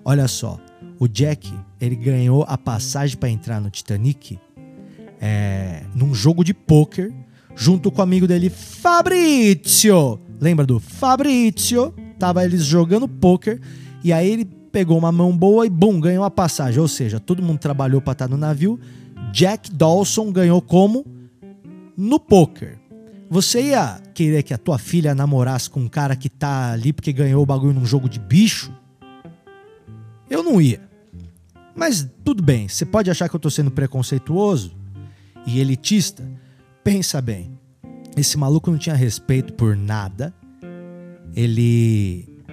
Olha 0.04 0.28
só, 0.28 0.60
o 1.00 1.08
Jack 1.08 1.54
ele 1.80 1.96
ganhou 1.96 2.46
a 2.48 2.58
passagem 2.58 3.18
para 3.18 3.30
entrar 3.30 3.60
no 3.60 3.70
Titanic 3.70 4.40
é, 5.20 5.84
num 5.94 6.14
jogo 6.14 6.44
de 6.44 6.54
pôquer 6.54 7.14
junto 7.56 7.90
com 7.90 8.00
o 8.00 8.04
amigo 8.04 8.28
dele 8.28 8.50
Fabrizio. 8.50 10.20
Lembra 10.40 10.66
do 10.66 10.80
Fabrizio? 10.80 11.94
Tava 12.20 12.44
eles 12.46 12.64
jogando 12.64 13.08
pôquer 13.08 13.60
e 14.04 14.14
aí 14.14 14.30
ele 14.30 14.46
pegou 14.46 14.98
uma 14.98 15.12
mão 15.12 15.36
boa 15.36 15.66
e 15.66 15.70
bum, 15.70 16.00
ganhou 16.00 16.24
a 16.24 16.32
passagem. 16.32 16.80
Ou 16.80 16.88
seja, 16.88 17.20
todo 17.20 17.42
mundo 17.42 17.60
trabalhou 17.60 18.02
para 18.02 18.14
estar 18.14 18.28
no 18.28 18.38
navio. 18.38 18.80
Jack 19.32 19.72
Dawson 19.72 20.32
ganhou 20.32 20.62
como? 20.62 21.06
No 21.98 22.20
poker. 22.20 22.78
Você 23.30 23.70
ia 23.70 24.02
querer 24.14 24.44
que 24.44 24.54
a 24.54 24.58
tua 24.58 24.78
filha 24.78 25.16
namorasse 25.16 25.70
com 25.70 25.80
um 25.80 25.88
cara 25.88 26.16
que 26.16 26.30
tá 26.30 26.72
ali 26.72 26.94
porque 26.94 27.12
ganhou 27.12 27.42
o 27.42 27.46
bagulho 27.46 27.74
num 27.74 27.86
jogo 27.86 28.08
de 28.08 28.20
bicho? 28.20 28.72
Eu 30.30 30.44
não 30.44 30.62
ia. 30.62 30.82
Mas 31.76 32.08
tudo 32.24 32.44
bem, 32.44 32.68
você 32.68 32.86
pode 32.86 33.10
achar 33.10 33.28
que 33.28 33.36
eu 33.36 33.40
tô 33.40 33.50
sendo 33.50 33.72
preconceituoso 33.72 34.74
e 35.46 35.60
elitista? 35.60 36.24
Pensa 36.84 37.22
bem. 37.22 37.55
Esse 38.16 38.38
maluco 38.38 38.72
não 38.72 38.78
tinha 38.78 38.96
respeito 38.96 39.54
por 39.54 39.76
nada. 39.76 40.34
Ele 41.36 42.44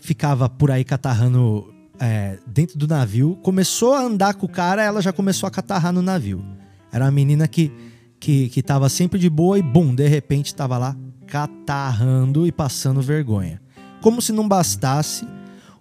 ficava 0.00 0.48
por 0.48 0.70
aí 0.70 0.84
catarrando 0.84 1.72
é, 1.98 2.38
dentro 2.46 2.78
do 2.78 2.86
navio. 2.86 3.36
Começou 3.42 3.94
a 3.94 4.02
andar 4.02 4.34
com 4.34 4.46
o 4.46 4.48
cara, 4.48 4.82
ela 4.82 5.00
já 5.00 5.12
começou 5.12 5.46
a 5.46 5.50
catarrar 5.50 5.92
no 5.92 6.02
navio. 6.02 6.44
Era 6.92 7.04
uma 7.04 7.10
menina 7.10 7.46
que 7.48 7.72
que, 8.20 8.48
que 8.48 8.62
tava 8.62 8.88
sempre 8.88 9.18
de 9.18 9.30
boa 9.30 9.58
e, 9.58 9.62
bum, 9.62 9.94
de 9.94 10.06
repente 10.06 10.54
tava 10.54 10.76
lá 10.78 10.96
catarrando 11.26 12.46
e 12.46 12.52
passando 12.52 13.02
vergonha. 13.02 13.60
Como 14.00 14.22
se 14.22 14.32
não 14.32 14.48
bastasse, 14.48 15.26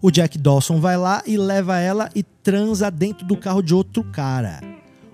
o 0.02 0.12
Jack 0.12 0.38
Dawson 0.38 0.80
vai 0.80 0.98
lá 0.98 1.24
e 1.26 1.38
leva 1.38 1.80
ela 1.80 2.10
e 2.14 2.24
transa 2.24 2.92
dentro 2.92 3.26
do 3.26 3.38
carro 3.38 3.62
de 3.62 3.74
outro 3.74 4.04
cara. 4.04 4.60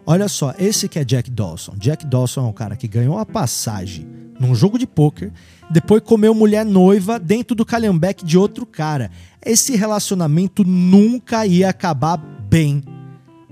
Olha 0.06 0.28
só, 0.28 0.54
esse 0.58 0.90
que 0.90 1.00
é 1.00 1.06
Jack 1.06 1.32
Dawson. 1.32 1.76
Jack 1.78 2.06
Dawson 2.06 2.42
é 2.42 2.44
um 2.44 2.54
cara 2.54 2.76
que 2.76 2.88
ganhou 2.88 3.18
a 3.18 3.26
passagem 3.26 4.06
num 4.40 4.54
jogo 4.54 4.78
de 4.78 4.86
pôquer, 4.86 5.32
depois 5.70 6.02
comeu 6.04 6.34
mulher 6.34 6.66
noiva 6.66 7.20
dentro 7.20 7.56
do 7.56 7.66
calhambeque 7.66 8.26
de 8.26 8.38
outro 8.38 8.66
cara. 8.66 9.10
Esse 9.46 9.76
relacionamento 9.76 10.64
nunca 10.66 11.46
ia 11.46 11.70
acabar 11.70 12.18
bem 12.18 12.84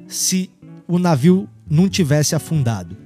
se 0.07 0.49
o 0.87 0.99
navio 0.99 1.47
não 1.69 1.87
tivesse 1.87 2.35
afundado. 2.35 2.97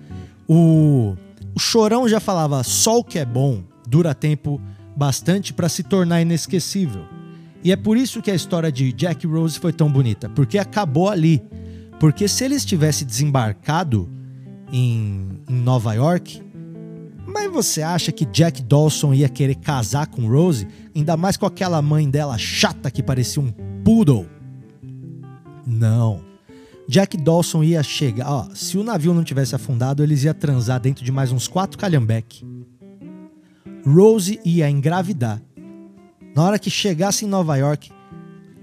O, 0.48 1.16
o 1.54 1.60
Chorão 1.60 2.08
já 2.08 2.20
falava: 2.20 2.64
só 2.64 3.00
o 3.00 3.04
que 3.04 3.20
é 3.20 3.26
bom 3.26 3.64
dura 3.88 4.16
tempo 4.16 4.60
bastante 4.96 5.54
para 5.54 5.70
se 5.70 5.84
tornar 5.84 6.22
inesquecível. 6.22 7.04
E 7.64 7.72
é 7.72 7.76
por 7.76 7.98
isso 7.98 8.22
que 8.22 8.32
a 8.32 8.36
história 8.36 8.72
de 8.72 8.92
Jack 8.94 9.26
Rose 9.28 9.60
foi 9.60 9.74
tão 9.74 9.92
bonita, 9.92 10.30
porque 10.30 10.58
acabou 10.58 11.10
ali. 11.10 11.42
Porque 12.06 12.28
se 12.28 12.46
eles 12.46 12.64
tivessem 12.64 13.08
desembarcado 13.08 14.08
em, 14.72 15.42
em 15.50 15.56
Nova 15.56 15.92
York, 15.96 16.40
mas 17.26 17.52
você 17.52 17.82
acha 17.82 18.12
que 18.12 18.26
Jack 18.26 18.62
Dawson 18.62 19.12
ia 19.12 19.28
querer 19.28 19.56
casar 19.56 20.06
com 20.06 20.30
Rose? 20.30 20.68
Ainda 20.96 21.18
mais 21.18 21.36
com 21.36 21.48
aquela 21.48 21.82
mãe 21.82 22.08
dela 22.08 22.38
chata 22.38 22.92
que 22.92 23.02
parecia 23.02 23.42
um 23.42 23.52
poodle? 23.84 24.28
Não. 25.66 26.24
Jack 26.88 27.18
Dawson 27.18 27.64
ia 27.64 27.82
chegar. 27.82 28.30
Ó, 28.30 28.50
se 28.54 28.78
o 28.78 28.84
navio 28.84 29.12
não 29.12 29.24
tivesse 29.24 29.56
afundado, 29.56 30.04
eles 30.04 30.24
iam 30.26 30.34
transar 30.36 30.80
dentro 30.80 31.04
de 31.04 31.12
mais 31.12 31.32
uns 31.32 31.48
quatro 31.48 31.76
calhambeque. 31.76 32.46
Rose 33.84 34.40
ia 34.46 34.70
engravidar. 34.70 35.42
Na 36.36 36.44
hora 36.44 36.60
que 36.60 36.70
chegasse 36.70 37.26
em 37.26 37.28
Nova 37.28 37.58
York, 37.58 37.92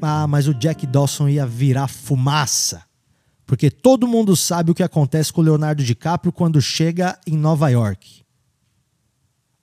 ah, 0.00 0.28
mas 0.28 0.46
o 0.46 0.54
Jack 0.54 0.86
Dawson 0.86 1.28
ia 1.28 1.44
virar 1.44 1.88
fumaça. 1.88 2.91
Porque 3.46 3.70
todo 3.70 4.06
mundo 4.06 4.36
sabe 4.36 4.70
o 4.70 4.74
que 4.74 4.82
acontece 4.82 5.32
com 5.32 5.40
o 5.40 5.44
Leonardo 5.44 5.82
DiCaprio 5.84 6.32
quando 6.32 6.60
chega 6.60 7.18
em 7.26 7.36
Nova 7.36 7.68
York. 7.68 8.22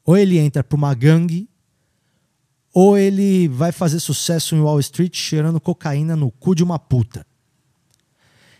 Ou 0.06 0.18
ele 0.18 0.38
entra 0.38 0.64
para 0.64 0.76
uma 0.76 0.94
gangue, 0.94 1.50
ou 2.74 2.98
ele 2.98 3.48
vai 3.48 3.72
fazer 3.72 4.00
sucesso 4.00 4.56
em 4.56 4.62
Wall 4.62 4.80
Street 4.80 5.16
cheirando 5.16 5.60
cocaína 5.60 6.16
no 6.16 6.32
cu 6.32 6.54
de 6.54 6.64
uma 6.64 6.78
puta. 6.78 7.26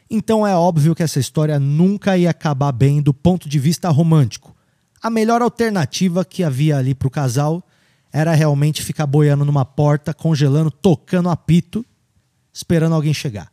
Então 0.10 0.46
é 0.46 0.56
óbvio 0.56 0.96
que 0.96 1.04
essa 1.04 1.20
história 1.20 1.60
nunca 1.60 2.18
ia 2.18 2.32
acabar 2.32 2.72
bem 2.72 3.02
do 3.02 3.14
ponto 3.14 3.48
de 3.48 3.60
vista 3.60 3.90
romântico. 3.90 4.56
A 5.02 5.10
melhor 5.10 5.42
alternativa 5.42 6.26
que 6.26 6.44
havia 6.44 6.78
ali 6.78 6.96
para 6.96 7.08
o 7.08 7.12
casal 7.12 7.64
era 8.12 8.34
realmente 8.34 8.84
ficar 8.84 9.06
boiando 9.06 9.46
numa 9.46 9.64
porta, 9.64 10.14
congelando, 10.14 10.72
tocando 10.72 11.30
apito, 11.30 11.86
esperando 12.52 12.96
alguém 12.96 13.14
chegar. 13.14 13.52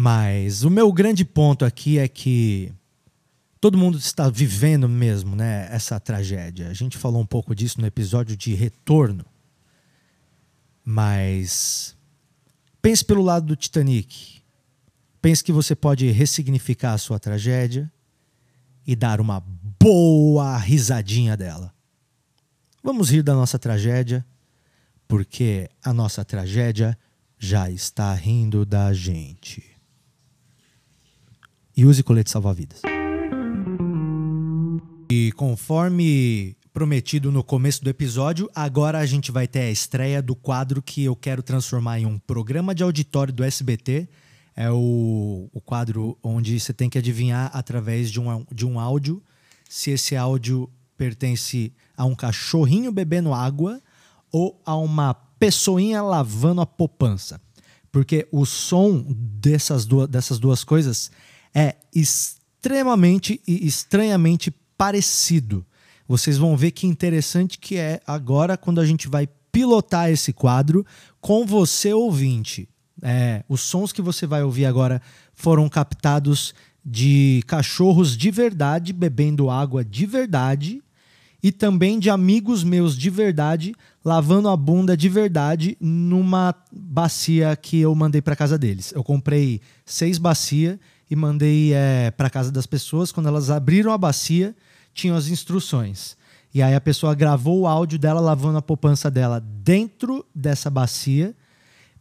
Mas 0.00 0.62
o 0.62 0.70
meu 0.70 0.92
grande 0.92 1.24
ponto 1.24 1.64
aqui 1.64 1.98
é 1.98 2.06
que 2.06 2.72
todo 3.60 3.76
mundo 3.76 3.98
está 3.98 4.30
vivendo 4.30 4.88
mesmo, 4.88 5.34
né, 5.34 5.66
essa 5.72 5.98
tragédia. 5.98 6.68
A 6.68 6.72
gente 6.72 6.96
falou 6.96 7.20
um 7.20 7.26
pouco 7.26 7.52
disso 7.52 7.80
no 7.80 7.86
episódio 7.88 8.36
de 8.36 8.54
retorno. 8.54 9.26
Mas 10.84 11.96
pense 12.80 13.04
pelo 13.04 13.22
lado 13.22 13.46
do 13.46 13.56
Titanic. 13.56 14.40
Pense 15.20 15.42
que 15.42 15.50
você 15.50 15.74
pode 15.74 16.08
ressignificar 16.12 16.92
a 16.92 16.98
sua 16.98 17.18
tragédia 17.18 17.92
e 18.86 18.94
dar 18.94 19.20
uma 19.20 19.40
boa 19.80 20.56
risadinha 20.58 21.36
dela. 21.36 21.74
Vamos 22.84 23.10
rir 23.10 23.24
da 23.24 23.34
nossa 23.34 23.58
tragédia, 23.58 24.24
porque 25.08 25.68
a 25.82 25.92
nossa 25.92 26.24
tragédia 26.24 26.96
já 27.36 27.68
está 27.68 28.14
rindo 28.14 28.64
da 28.64 28.92
gente. 28.92 29.76
E 31.78 31.84
use 31.84 32.02
colete 32.02 32.28
salva-vidas. 32.28 32.82
E 35.08 35.30
conforme 35.36 36.56
prometido 36.72 37.30
no 37.30 37.44
começo 37.44 37.84
do 37.84 37.88
episódio, 37.88 38.50
agora 38.52 38.98
a 38.98 39.06
gente 39.06 39.30
vai 39.30 39.46
ter 39.46 39.60
a 39.60 39.70
estreia 39.70 40.20
do 40.20 40.34
quadro 40.34 40.82
que 40.82 41.04
eu 41.04 41.14
quero 41.14 41.40
transformar 41.40 42.00
em 42.00 42.04
um 42.04 42.18
programa 42.18 42.74
de 42.74 42.82
auditório 42.82 43.32
do 43.32 43.44
SBT. 43.44 44.08
É 44.56 44.68
o, 44.68 45.48
o 45.52 45.60
quadro 45.60 46.18
onde 46.20 46.58
você 46.58 46.72
tem 46.72 46.90
que 46.90 46.98
adivinhar 46.98 47.48
através 47.54 48.10
de 48.10 48.18
um, 48.18 48.44
de 48.52 48.66
um 48.66 48.80
áudio 48.80 49.22
se 49.68 49.92
esse 49.92 50.16
áudio 50.16 50.68
pertence 50.96 51.72
a 51.96 52.04
um 52.04 52.16
cachorrinho 52.16 52.90
bebendo 52.90 53.32
água 53.32 53.80
ou 54.32 54.60
a 54.66 54.74
uma 54.74 55.14
pessoinha 55.14 56.02
lavando 56.02 56.60
a 56.60 56.66
poupança. 56.66 57.40
Porque 57.92 58.26
o 58.32 58.44
som 58.44 59.06
dessas 59.08 59.86
duas, 59.86 60.08
dessas 60.08 60.40
duas 60.40 60.64
coisas 60.64 61.12
é 61.58 61.74
extremamente 61.92 63.40
e 63.44 63.66
estranhamente 63.66 64.48
parecido. 64.76 65.66
Vocês 66.06 66.38
vão 66.38 66.56
ver 66.56 66.70
que 66.70 66.86
interessante 66.86 67.58
que 67.58 67.76
é 67.76 68.00
agora 68.06 68.56
quando 68.56 68.80
a 68.80 68.86
gente 68.86 69.08
vai 69.08 69.28
pilotar 69.50 70.08
esse 70.08 70.32
quadro 70.32 70.86
com 71.20 71.44
você 71.44 71.92
ouvinte. 71.92 72.68
É, 73.02 73.42
os 73.48 73.60
sons 73.60 73.92
que 73.92 74.00
você 74.00 74.24
vai 74.24 74.44
ouvir 74.44 74.66
agora 74.66 75.02
foram 75.34 75.68
captados 75.68 76.54
de 76.84 77.42
cachorros 77.48 78.16
de 78.16 78.30
verdade 78.30 78.92
bebendo 78.92 79.50
água 79.50 79.84
de 79.84 80.06
verdade 80.06 80.80
e 81.42 81.50
também 81.50 81.98
de 81.98 82.08
amigos 82.08 82.62
meus 82.62 82.96
de 82.96 83.10
verdade 83.10 83.74
lavando 84.04 84.48
a 84.48 84.56
bunda 84.56 84.96
de 84.96 85.08
verdade 85.08 85.76
numa 85.80 86.54
bacia 86.72 87.56
que 87.56 87.80
eu 87.80 87.92
mandei 87.96 88.22
para 88.22 88.36
casa 88.36 88.56
deles. 88.56 88.92
Eu 88.92 89.02
comprei 89.02 89.60
seis 89.84 90.18
bacias 90.18 90.78
e 91.10 91.16
mandei 91.16 91.72
é, 91.72 92.10
para 92.10 92.30
casa 92.30 92.50
das 92.50 92.66
pessoas. 92.66 93.12
Quando 93.12 93.28
elas 93.28 93.50
abriram 93.50 93.92
a 93.92 93.98
bacia, 93.98 94.54
tinham 94.92 95.16
as 95.16 95.28
instruções. 95.28 96.16
E 96.52 96.62
aí 96.62 96.74
a 96.74 96.80
pessoa 96.80 97.14
gravou 97.14 97.60
o 97.60 97.66
áudio 97.66 97.98
dela 97.98 98.20
lavando 98.20 98.58
a 98.58 98.62
poupança 98.62 99.10
dela 99.10 99.40
dentro 99.40 100.24
dessa 100.34 100.70
bacia 100.70 101.34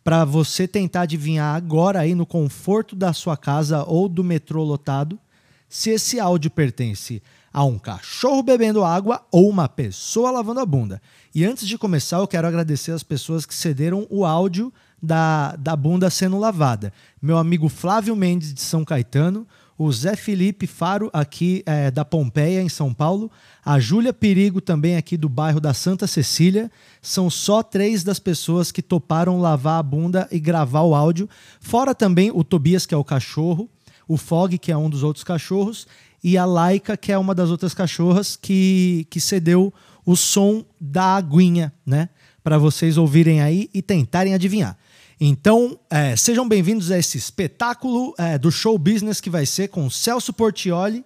para 0.04 0.24
você 0.24 0.68
tentar 0.68 1.02
adivinhar 1.02 1.56
agora 1.56 2.00
aí 2.00 2.16
no 2.16 2.26
conforto 2.26 2.96
da 2.96 3.12
sua 3.12 3.36
casa 3.36 3.84
ou 3.84 4.08
do 4.08 4.24
metrô 4.24 4.64
lotado 4.64 5.20
se 5.68 5.90
esse 5.90 6.18
áudio 6.18 6.50
pertence 6.50 7.22
a 7.52 7.64
um 7.66 7.78
cachorro 7.78 8.42
bebendo 8.42 8.86
água 8.86 9.26
ou 9.32 9.50
uma 9.50 9.68
pessoa 9.68 10.32
lavando 10.32 10.60
a 10.60 10.66
bunda. 10.66 11.02
E 11.36 11.44
antes 11.44 11.68
de 11.68 11.78
começar, 11.78 12.18
eu 12.18 12.28
quero 12.28 12.48
agradecer 12.48 12.92
as 12.92 13.04
pessoas 13.04 13.46
que 13.46 13.54
cederam 13.54 14.08
o 14.10 14.26
áudio 14.26 14.72
da, 15.02 15.56
da 15.56 15.76
bunda 15.76 16.10
sendo 16.10 16.38
lavada. 16.38 16.92
Meu 17.22 17.38
amigo 17.38 17.70
Flávio 17.70 18.16
Mendes 18.16 18.54
de 18.54 18.62
São 18.62 18.84
Caetano, 18.84 19.48
o 19.78 19.92
Zé 19.92 20.16
Felipe 20.16 20.66
Faro, 20.66 21.10
aqui 21.14 21.62
é, 21.66 21.92
da 21.92 22.04
Pompeia, 22.04 22.62
em 22.62 22.70
São 22.70 22.92
Paulo, 22.92 23.30
a 23.64 23.80
Júlia 23.80 24.12
Perigo, 24.12 24.60
também 24.60 24.98
aqui 24.98 25.16
do 25.16 25.30
bairro 25.30 25.60
da 25.60 25.74
Santa 25.74 26.08
Cecília. 26.08 26.72
São 27.00 27.30
só 27.30 27.62
três 27.62 28.04
das 28.04 28.18
pessoas 28.18 28.72
que 28.72 28.82
toparam 28.82 29.40
lavar 29.40 29.80
a 29.80 29.84
bunda 29.84 30.28
e 30.32 30.40
gravar 30.40 30.82
o 30.82 30.96
áudio. 30.96 31.30
Fora 31.60 31.94
também 31.94 32.32
o 32.34 32.44
Tobias, 32.44 32.88
que 32.88 32.94
é 32.94 32.98
o 32.98 33.04
cachorro, 33.04 33.70
o 34.08 34.18
Fog, 34.18 34.58
que 34.58 34.72
é 34.72 34.78
um 34.78 34.90
dos 34.90 35.04
outros 35.04 35.24
cachorros, 35.24 35.86
e 36.24 36.38
a 36.38 36.46
Laika, 36.46 36.98
que 36.98 37.12
é 37.12 37.18
uma 37.18 37.36
das 37.36 37.52
outras 37.52 37.76
cachorras 37.76 38.36
que, 38.36 39.06
que 39.12 39.22
cedeu 39.22 39.72
o 40.04 40.16
som 40.16 40.66
da 40.82 41.16
aguinha, 41.16 41.72
né? 41.86 42.10
Para 42.44 42.58
vocês 42.58 42.98
ouvirem 42.98 43.42
aí 43.42 43.70
e 43.74 43.82
tentarem 43.82 44.34
adivinhar. 44.34 44.76
Então, 45.20 45.80
é, 45.90 46.16
sejam 46.16 46.48
bem-vindos 46.48 46.92
a 46.92 47.00
esse 47.00 47.18
espetáculo 47.18 48.14
é, 48.20 48.38
do 48.38 48.52
show 48.52 48.78
business 48.78 49.20
que 49.20 49.32
vai 49.32 49.48
ser 49.48 49.68
com 49.68 49.90
Celso 49.90 50.32
Portioli. 50.32 51.04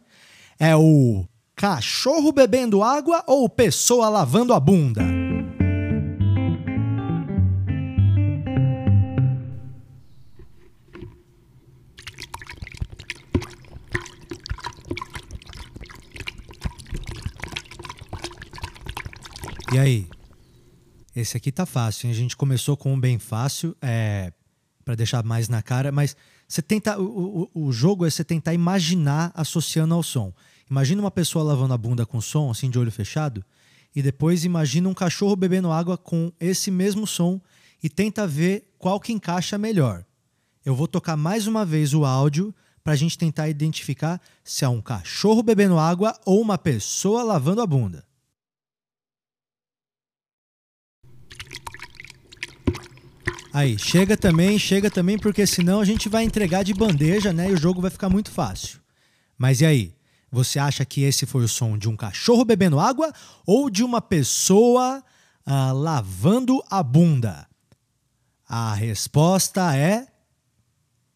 É 0.59 0.75
o 0.75 1.23
cachorro 1.55 2.33
bebendo 2.33 2.83
água 2.83 3.23
ou 3.25 3.47
pessoa 3.47 4.09
lavando 4.09 4.53
a 4.53 4.59
bunda? 4.59 5.01
E 19.73 19.79
aí? 19.79 20.05
Esse 21.21 21.37
aqui 21.37 21.51
tá 21.51 21.65
fácil, 21.65 22.07
hein? 22.07 22.11
A 22.11 22.15
gente 22.15 22.35
começou 22.35 22.75
com 22.75 22.93
um 22.93 22.99
bem 22.99 23.19
fácil, 23.19 23.75
é, 23.81 24.33
para 24.83 24.95
deixar 24.95 25.23
mais 25.23 25.47
na 25.47 25.61
cara, 25.61 25.91
mas 25.91 26.15
você 26.47 26.61
tenta. 26.61 26.99
O, 26.99 27.49
o, 27.53 27.67
o 27.67 27.71
jogo 27.71 28.05
é 28.05 28.09
você 28.09 28.23
tentar 28.23 28.53
imaginar 28.53 29.31
associando 29.35 29.93
ao 29.93 30.03
som. 30.03 30.33
Imagina 30.69 31.01
uma 31.01 31.11
pessoa 31.11 31.43
lavando 31.43 31.73
a 31.73 31.77
bunda 31.77 32.05
com 32.05 32.19
som, 32.19 32.49
assim, 32.49 32.69
de 32.69 32.79
olho 32.79 32.91
fechado, 32.91 33.43
e 33.95 34.01
depois 34.01 34.45
imagina 34.45 34.89
um 34.89 34.93
cachorro 34.93 35.35
bebendo 35.35 35.71
água 35.71 35.97
com 35.97 36.31
esse 36.39 36.71
mesmo 36.71 37.05
som 37.05 37.39
e 37.83 37.89
tenta 37.89 38.25
ver 38.25 38.73
qual 38.77 38.99
que 38.99 39.13
encaixa 39.13 39.57
melhor. 39.57 40.05
Eu 40.65 40.75
vou 40.75 40.87
tocar 40.87 41.17
mais 41.17 41.47
uma 41.47 41.65
vez 41.65 41.93
o 41.93 42.05
áudio 42.05 42.53
para 42.83 42.93
a 42.93 42.95
gente 42.95 43.17
tentar 43.17 43.49
identificar 43.49 44.19
se 44.43 44.63
é 44.63 44.69
um 44.69 44.81
cachorro 44.81 45.43
bebendo 45.43 45.77
água 45.77 46.19
ou 46.25 46.41
uma 46.41 46.57
pessoa 46.57 47.23
lavando 47.23 47.61
a 47.61 47.67
bunda. 47.67 48.05
Aí, 53.53 53.77
chega 53.77 54.15
também, 54.15 54.57
chega 54.57 54.89
também, 54.89 55.17
porque 55.17 55.45
senão 55.45 55.81
a 55.81 55.85
gente 55.85 56.07
vai 56.07 56.23
entregar 56.23 56.63
de 56.63 56.73
bandeja, 56.73 57.33
né? 57.33 57.49
E 57.49 57.53
o 57.53 57.57
jogo 57.57 57.81
vai 57.81 57.91
ficar 57.91 58.09
muito 58.09 58.31
fácil. 58.31 58.79
Mas 59.37 59.61
e 59.61 59.65
aí? 59.65 59.93
Você 60.31 60.57
acha 60.57 60.85
que 60.85 61.01
esse 61.01 61.25
foi 61.25 61.43
o 61.43 61.47
som 61.47 61.77
de 61.77 61.89
um 61.89 61.97
cachorro 61.97 62.45
bebendo 62.45 62.79
água 62.79 63.13
ou 63.45 63.69
de 63.69 63.83
uma 63.83 64.01
pessoa 64.01 65.03
ah, 65.45 65.73
lavando 65.73 66.63
a 66.69 66.81
bunda? 66.81 67.45
A 68.47 68.73
resposta 68.73 69.75
é 69.75 70.07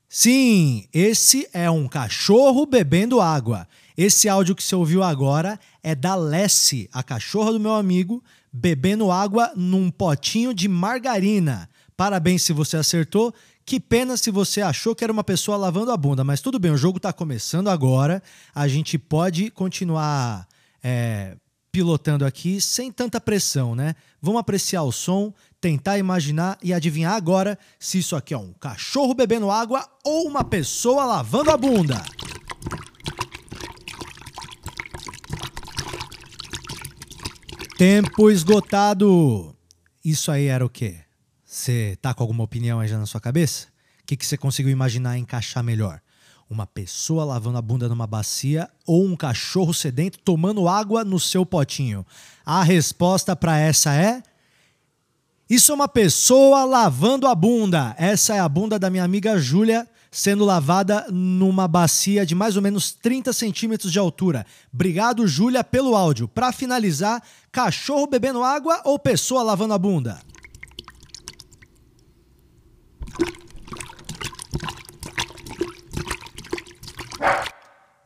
Sim, 0.10 0.88
esse 0.94 1.48
é 1.52 1.70
um 1.70 1.88
cachorro 1.88 2.66
bebendo 2.66 3.20
água. 3.20 3.68
Esse 3.98 4.30
áudio 4.30 4.56
que 4.56 4.64
você 4.64 4.76
ouviu 4.76 5.04
agora 5.04 5.60
é 5.84 5.94
da 5.94 6.16
Lessie, 6.16 6.90
a 6.92 7.04
cachorra 7.04 7.52
do 7.52 7.60
meu 7.60 7.74
amigo, 7.74 8.24
bebendo 8.52 9.12
água 9.12 9.52
num 9.56 9.92
potinho 9.92 10.54
de 10.54 10.68
margarina. 10.70 11.70
Parabéns 11.98 12.44
se 12.44 12.54
você 12.54 12.78
acertou. 12.78 13.34
Que 13.66 13.80
pena 13.80 14.16
se 14.16 14.30
você 14.30 14.62
achou 14.62 14.94
que 14.94 15.04
era 15.04 15.12
uma 15.12 15.24
pessoa 15.24 15.58
lavando 15.58 15.92
a 15.92 15.98
bunda, 15.98 16.24
mas 16.24 16.40
tudo 16.40 16.60
bem, 16.60 16.72
o 16.72 16.78
jogo 16.78 16.98
está 16.98 17.12
começando 17.12 17.68
agora. 17.68 18.22
A 18.54 18.68
gente 18.68 18.98
pode 18.98 19.50
continuar 19.50 20.48
é, 20.84 21.36
pilotando 21.72 22.26
aqui 22.26 22.62
sem 22.62 22.92
tanta 22.92 23.20
pressão, 23.20 23.74
né? 23.74 23.96
Vamos 24.22 24.40
apreciar 24.40 24.84
o 24.84 24.92
som, 24.92 25.34
tentar 25.60 25.98
imaginar 25.98 26.60
e 26.62 26.74
adivinhar 26.74 27.14
agora 27.16 27.58
se 27.80 27.98
isso 27.98 28.16
aqui 28.16 28.34
é 28.34 28.38
um 28.38 28.54
cachorro 28.54 29.16
bebendo 29.16 29.50
água 29.50 29.88
ou 30.04 30.28
uma 30.28 30.44
pessoa 30.44 31.06
lavando 31.06 31.50
a 31.50 31.58
bunda. 31.58 32.04
Tempo 37.78 38.30
esgotado. 38.30 39.56
Isso 40.04 40.32
aí 40.32 40.46
era 40.46 40.64
o 40.64 40.70
quê? 40.70 41.05
Você 41.56 41.98
tá 42.02 42.14
com 42.14 42.22
alguma 42.22 42.44
opinião 42.44 42.82
aí 42.82 42.88
já 42.90 42.98
na 42.98 43.06
sua 43.06 43.22
cabeça? 43.22 43.68
O 44.02 44.06
que, 44.06 44.18
que 44.18 44.26
você 44.26 44.36
conseguiu 44.36 44.74
imaginar 44.74 45.18
encaixar 45.18 45.64
melhor? 45.64 46.02
Uma 46.50 46.68
pessoa 46.68 47.24
lavando 47.24 47.58
a 47.58 47.62
bunda 47.62 47.88
numa 47.88 48.06
bacia 48.06 48.70
ou 48.86 49.06
um 49.06 49.16
cachorro 49.16 49.74
sedento 49.74 50.20
tomando 50.20 50.68
água 50.68 51.06
no 51.06 51.18
seu 51.18 51.46
potinho? 51.46 52.06
A 52.46 52.62
resposta 52.62 53.38
para 53.38 53.58
essa 53.58 53.96
é 53.96 54.22
isso 55.50 55.72
é 55.72 55.76
uma 55.76 55.88
pessoa 55.88 56.66
lavando 56.66 57.26
a 57.26 57.34
bunda. 57.34 57.96
Essa 57.98 58.36
é 58.36 58.40
a 58.40 58.50
bunda 58.50 58.78
da 58.78 58.90
minha 58.90 59.06
amiga 59.06 59.40
Júlia 59.40 59.88
sendo 60.12 60.44
lavada 60.44 61.06
numa 61.10 61.70
bacia 61.70 62.26
de 62.26 62.36
mais 62.36 62.58
ou 62.58 62.62
menos 62.62 62.92
30 62.92 63.32
centímetros 63.32 63.94
de 63.94 63.98
altura. 63.98 64.46
Obrigado, 64.74 65.26
Júlia, 65.26 65.64
pelo 65.64 65.96
áudio. 65.96 66.28
Para 66.28 66.52
finalizar, 66.52 67.24
cachorro 67.50 68.08
bebendo 68.08 68.44
água 68.44 68.82
ou 68.84 69.00
pessoa 69.00 69.42
lavando 69.42 69.74
a 69.74 69.78
bunda? 69.78 70.20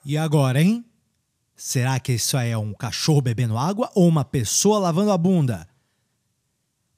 E 0.09 0.17
agora, 0.17 0.59
hein? 0.59 0.83
Será 1.55 1.99
que 1.99 2.13
isso 2.13 2.35
é 2.35 2.57
um 2.57 2.73
cachorro 2.73 3.21
bebendo 3.21 3.55
água 3.55 3.91
ou 3.93 4.07
uma 4.07 4.25
pessoa 4.25 4.79
lavando 4.79 5.11
a 5.11 5.17
bunda? 5.19 5.67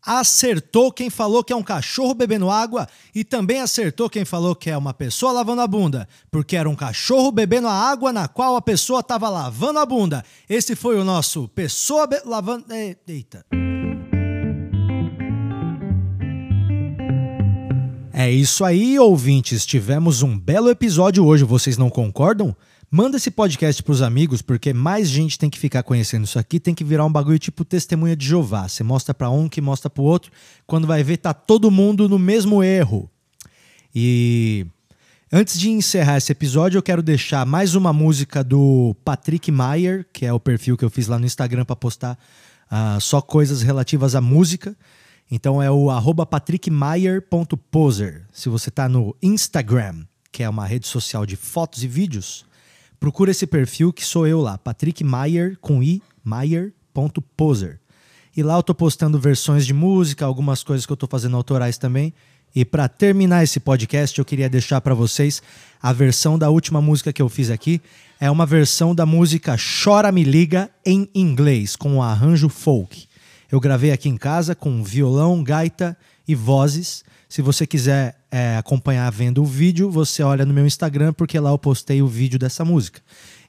Acertou 0.02 0.94
quem 0.94 1.10
falou 1.10 1.44
que 1.44 1.52
é 1.52 1.56
um 1.58 1.62
cachorro 1.62 2.14
bebendo 2.14 2.50
água 2.50 2.88
e 3.14 3.26
também 3.26 3.60
acertou 3.60 4.10
quem 4.10 4.24
falou 4.24 4.56
que 4.56 4.70
é 4.70 4.78
uma 4.78 4.94
pessoa 4.94 5.34
lavando 5.34 5.62
a 5.62 5.68
bunda, 5.68 6.08
porque 6.32 6.56
era 6.56 6.70
um 6.70 6.74
cachorro 6.74 7.34
bebendo 7.34 7.68
a 7.68 7.74
água 7.74 8.14
na 8.14 8.30
qual 8.30 8.56
a 8.56 8.62
pessoa 8.62 9.02
estava 9.02 9.28
lavando 9.28 9.80
a 9.80 9.86
bunda. 9.86 10.24
Esse 10.48 10.74
foi 10.74 10.98
o 10.98 11.04
nosso 11.04 11.50
pessoa 11.50 12.08
lavando. 12.24 12.68
Eita. 13.06 13.46
É 18.14 18.32
isso 18.32 18.64
aí, 18.64 18.98
ouvintes. 18.98 19.66
Tivemos 19.66 20.22
um 20.22 20.40
belo 20.40 20.70
episódio 20.70 21.26
hoje, 21.26 21.44
vocês 21.44 21.78
não 21.78 21.90
concordam? 21.90 22.56
Manda 22.94 23.16
esse 23.16 23.32
podcast 23.32 23.82
pros 23.84 24.02
amigos, 24.02 24.42
porque 24.42 24.74
mais 24.74 25.08
gente 25.08 25.40
tem 25.40 25.50
que 25.50 25.58
ficar 25.58 25.82
conhecendo 25.82 26.26
isso 26.26 26.38
aqui, 26.38 26.60
tem 26.60 26.76
que 26.76 26.84
virar 26.84 27.06
um 27.06 27.12
bagulho 27.12 27.40
tipo 27.40 27.64
testemunha 27.64 28.18
de 28.18 28.28
Jeová. 28.28 28.68
Você 28.68 28.84
mostra 28.84 29.14
para 29.14 29.30
um 29.30 29.48
que 29.48 29.62
mostra 29.62 29.90
pro 29.90 30.04
outro, 30.04 30.30
quando 30.68 30.86
vai 30.86 31.02
ver 31.02 31.16
tá 31.16 31.34
todo 31.34 31.72
mundo 31.72 32.10
no 32.10 32.20
mesmo 32.20 32.62
erro. 32.62 33.10
E 33.96 34.68
antes 35.32 35.58
de 35.58 35.70
encerrar 35.70 36.18
esse 36.18 36.34
episódio, 36.34 36.80
eu 36.80 36.84
quero 36.84 37.02
deixar 37.02 37.46
mais 37.46 37.76
uma 37.76 37.94
música 37.94 38.44
do 38.44 38.94
Patrick 39.06 39.50
Mayer, 39.50 40.06
que 40.12 40.26
é 40.26 40.34
o 40.34 40.40
perfil 40.40 40.76
que 40.76 40.84
eu 40.84 40.90
fiz 40.90 41.08
lá 41.08 41.18
no 41.18 41.26
Instagram 41.26 41.64
para 41.64 41.78
postar 41.78 42.20
uh, 42.70 43.00
só 43.00 43.22
coisas 43.22 43.62
relativas 43.62 44.16
à 44.16 44.22
música. 44.22 44.76
Então 45.32 45.64
é 45.64 45.72
o 45.72 45.88
patrickmayer.poser. 46.30 48.26
Se 48.34 48.50
você 48.50 48.70
tá 48.70 48.90
no 48.90 49.16
Instagram, 49.22 50.04
que 50.30 50.44
é 50.44 50.50
uma 50.50 50.66
rede 50.66 50.88
social 50.88 51.26
de 51.26 51.38
fotos 51.38 51.86
e 51.86 51.88
vídeos, 51.88 52.51
procura 53.02 53.32
esse 53.32 53.48
perfil 53.48 53.92
que 53.92 54.06
sou 54.06 54.28
eu 54.28 54.40
lá, 54.40 54.60
Patrick 54.60 55.04
Maier 55.04 55.58
com 55.60 55.82
i, 55.82 56.04
Maier.poser. 56.24 57.80
E 58.38 58.44
lá 58.44 58.56
eu 58.56 58.64
tô 58.64 58.76
postando 58.76 59.20
versões 59.20 59.66
de 59.66 59.74
música, 59.74 60.24
algumas 60.24 60.62
coisas 60.62 60.86
que 60.86 60.92
eu 60.92 60.96
tô 60.96 61.08
fazendo 61.08 61.36
autorais 61.36 61.80
também. 61.80 62.14
E 62.54 62.64
para 62.64 62.88
terminar 62.88 63.44
esse 63.44 63.60
podcast, 63.60 64.20
eu 64.20 64.24
queria 64.24 64.48
deixar 64.48 64.80
para 64.82 64.94
vocês 64.94 65.42
a 65.82 65.92
versão 65.92 66.38
da 66.38 66.52
última 66.52 66.80
música 66.80 67.12
que 67.12 67.22
eu 67.22 67.28
fiz 67.28 67.50
aqui. 67.50 67.82
É 68.20 68.30
uma 68.30 68.46
versão 68.46 68.94
da 68.94 69.06
música 69.06 69.56
Chora 69.84 70.12
Me 70.12 70.24
Liga 70.24 70.70
em 70.86 71.10
inglês, 71.16 71.76
com 71.76 71.96
um 71.96 72.04
arranjo 72.04 72.50
folk. 72.50 73.08
Eu 73.52 73.60
gravei 73.60 73.92
aqui 73.92 74.10
em 74.10 74.18
casa 74.18 74.54
com 74.54 74.84
violão, 74.84 75.44
gaita 75.44 75.98
e 76.28 76.36
vozes. 76.36 77.04
Se 77.28 77.42
você 77.42 77.66
quiser 77.66 78.21
é, 78.32 78.56
acompanhar 78.58 79.12
vendo 79.12 79.42
o 79.42 79.46
vídeo, 79.46 79.92
você 79.92 80.24
olha 80.24 80.46
no 80.46 80.54
meu 80.54 80.66
Instagram, 80.66 81.12
porque 81.12 81.38
lá 81.38 81.50
eu 81.50 81.60
postei 81.60 82.02
o 82.02 82.08
vídeo 82.08 82.40
dessa 82.40 82.64
música. 82.64 83.02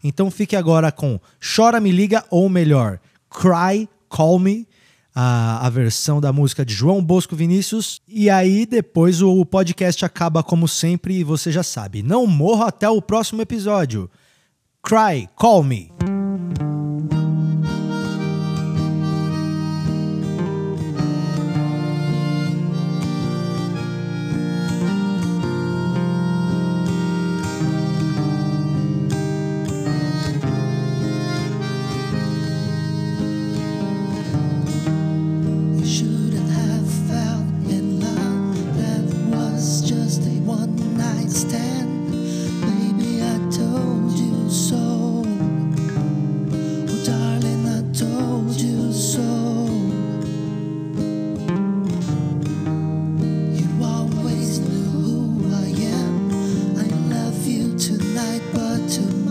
Então 0.02 0.30
fique 0.30 0.56
agora 0.56 0.90
com 0.90 1.20
Chora 1.40 1.80
Me 1.80 1.92
Liga, 1.92 2.24
ou 2.28 2.48
melhor, 2.48 2.98
Cry, 3.30 3.88
Call 4.08 4.40
Me, 4.40 4.66
a, 5.14 5.64
a 5.66 5.70
versão 5.70 6.20
da 6.20 6.32
música 6.32 6.64
de 6.64 6.74
João 6.74 7.02
Bosco 7.02 7.36
Vinícius. 7.36 8.02
E 8.08 8.28
aí 8.28 8.66
depois 8.66 9.22
o 9.22 9.44
podcast 9.46 10.04
acaba 10.04 10.42
como 10.42 10.66
sempre 10.66 11.14
e 11.14 11.24
você 11.24 11.52
já 11.52 11.62
sabe. 11.62 12.02
Não 12.02 12.26
morra 12.26 12.66
até 12.66 12.88
o 12.88 13.00
próximo 13.00 13.40
episódio. 13.40 14.10
Cry, 14.82 15.28
Call 15.36 15.62
Me. 15.62 16.11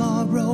tomorrow. 0.02 0.51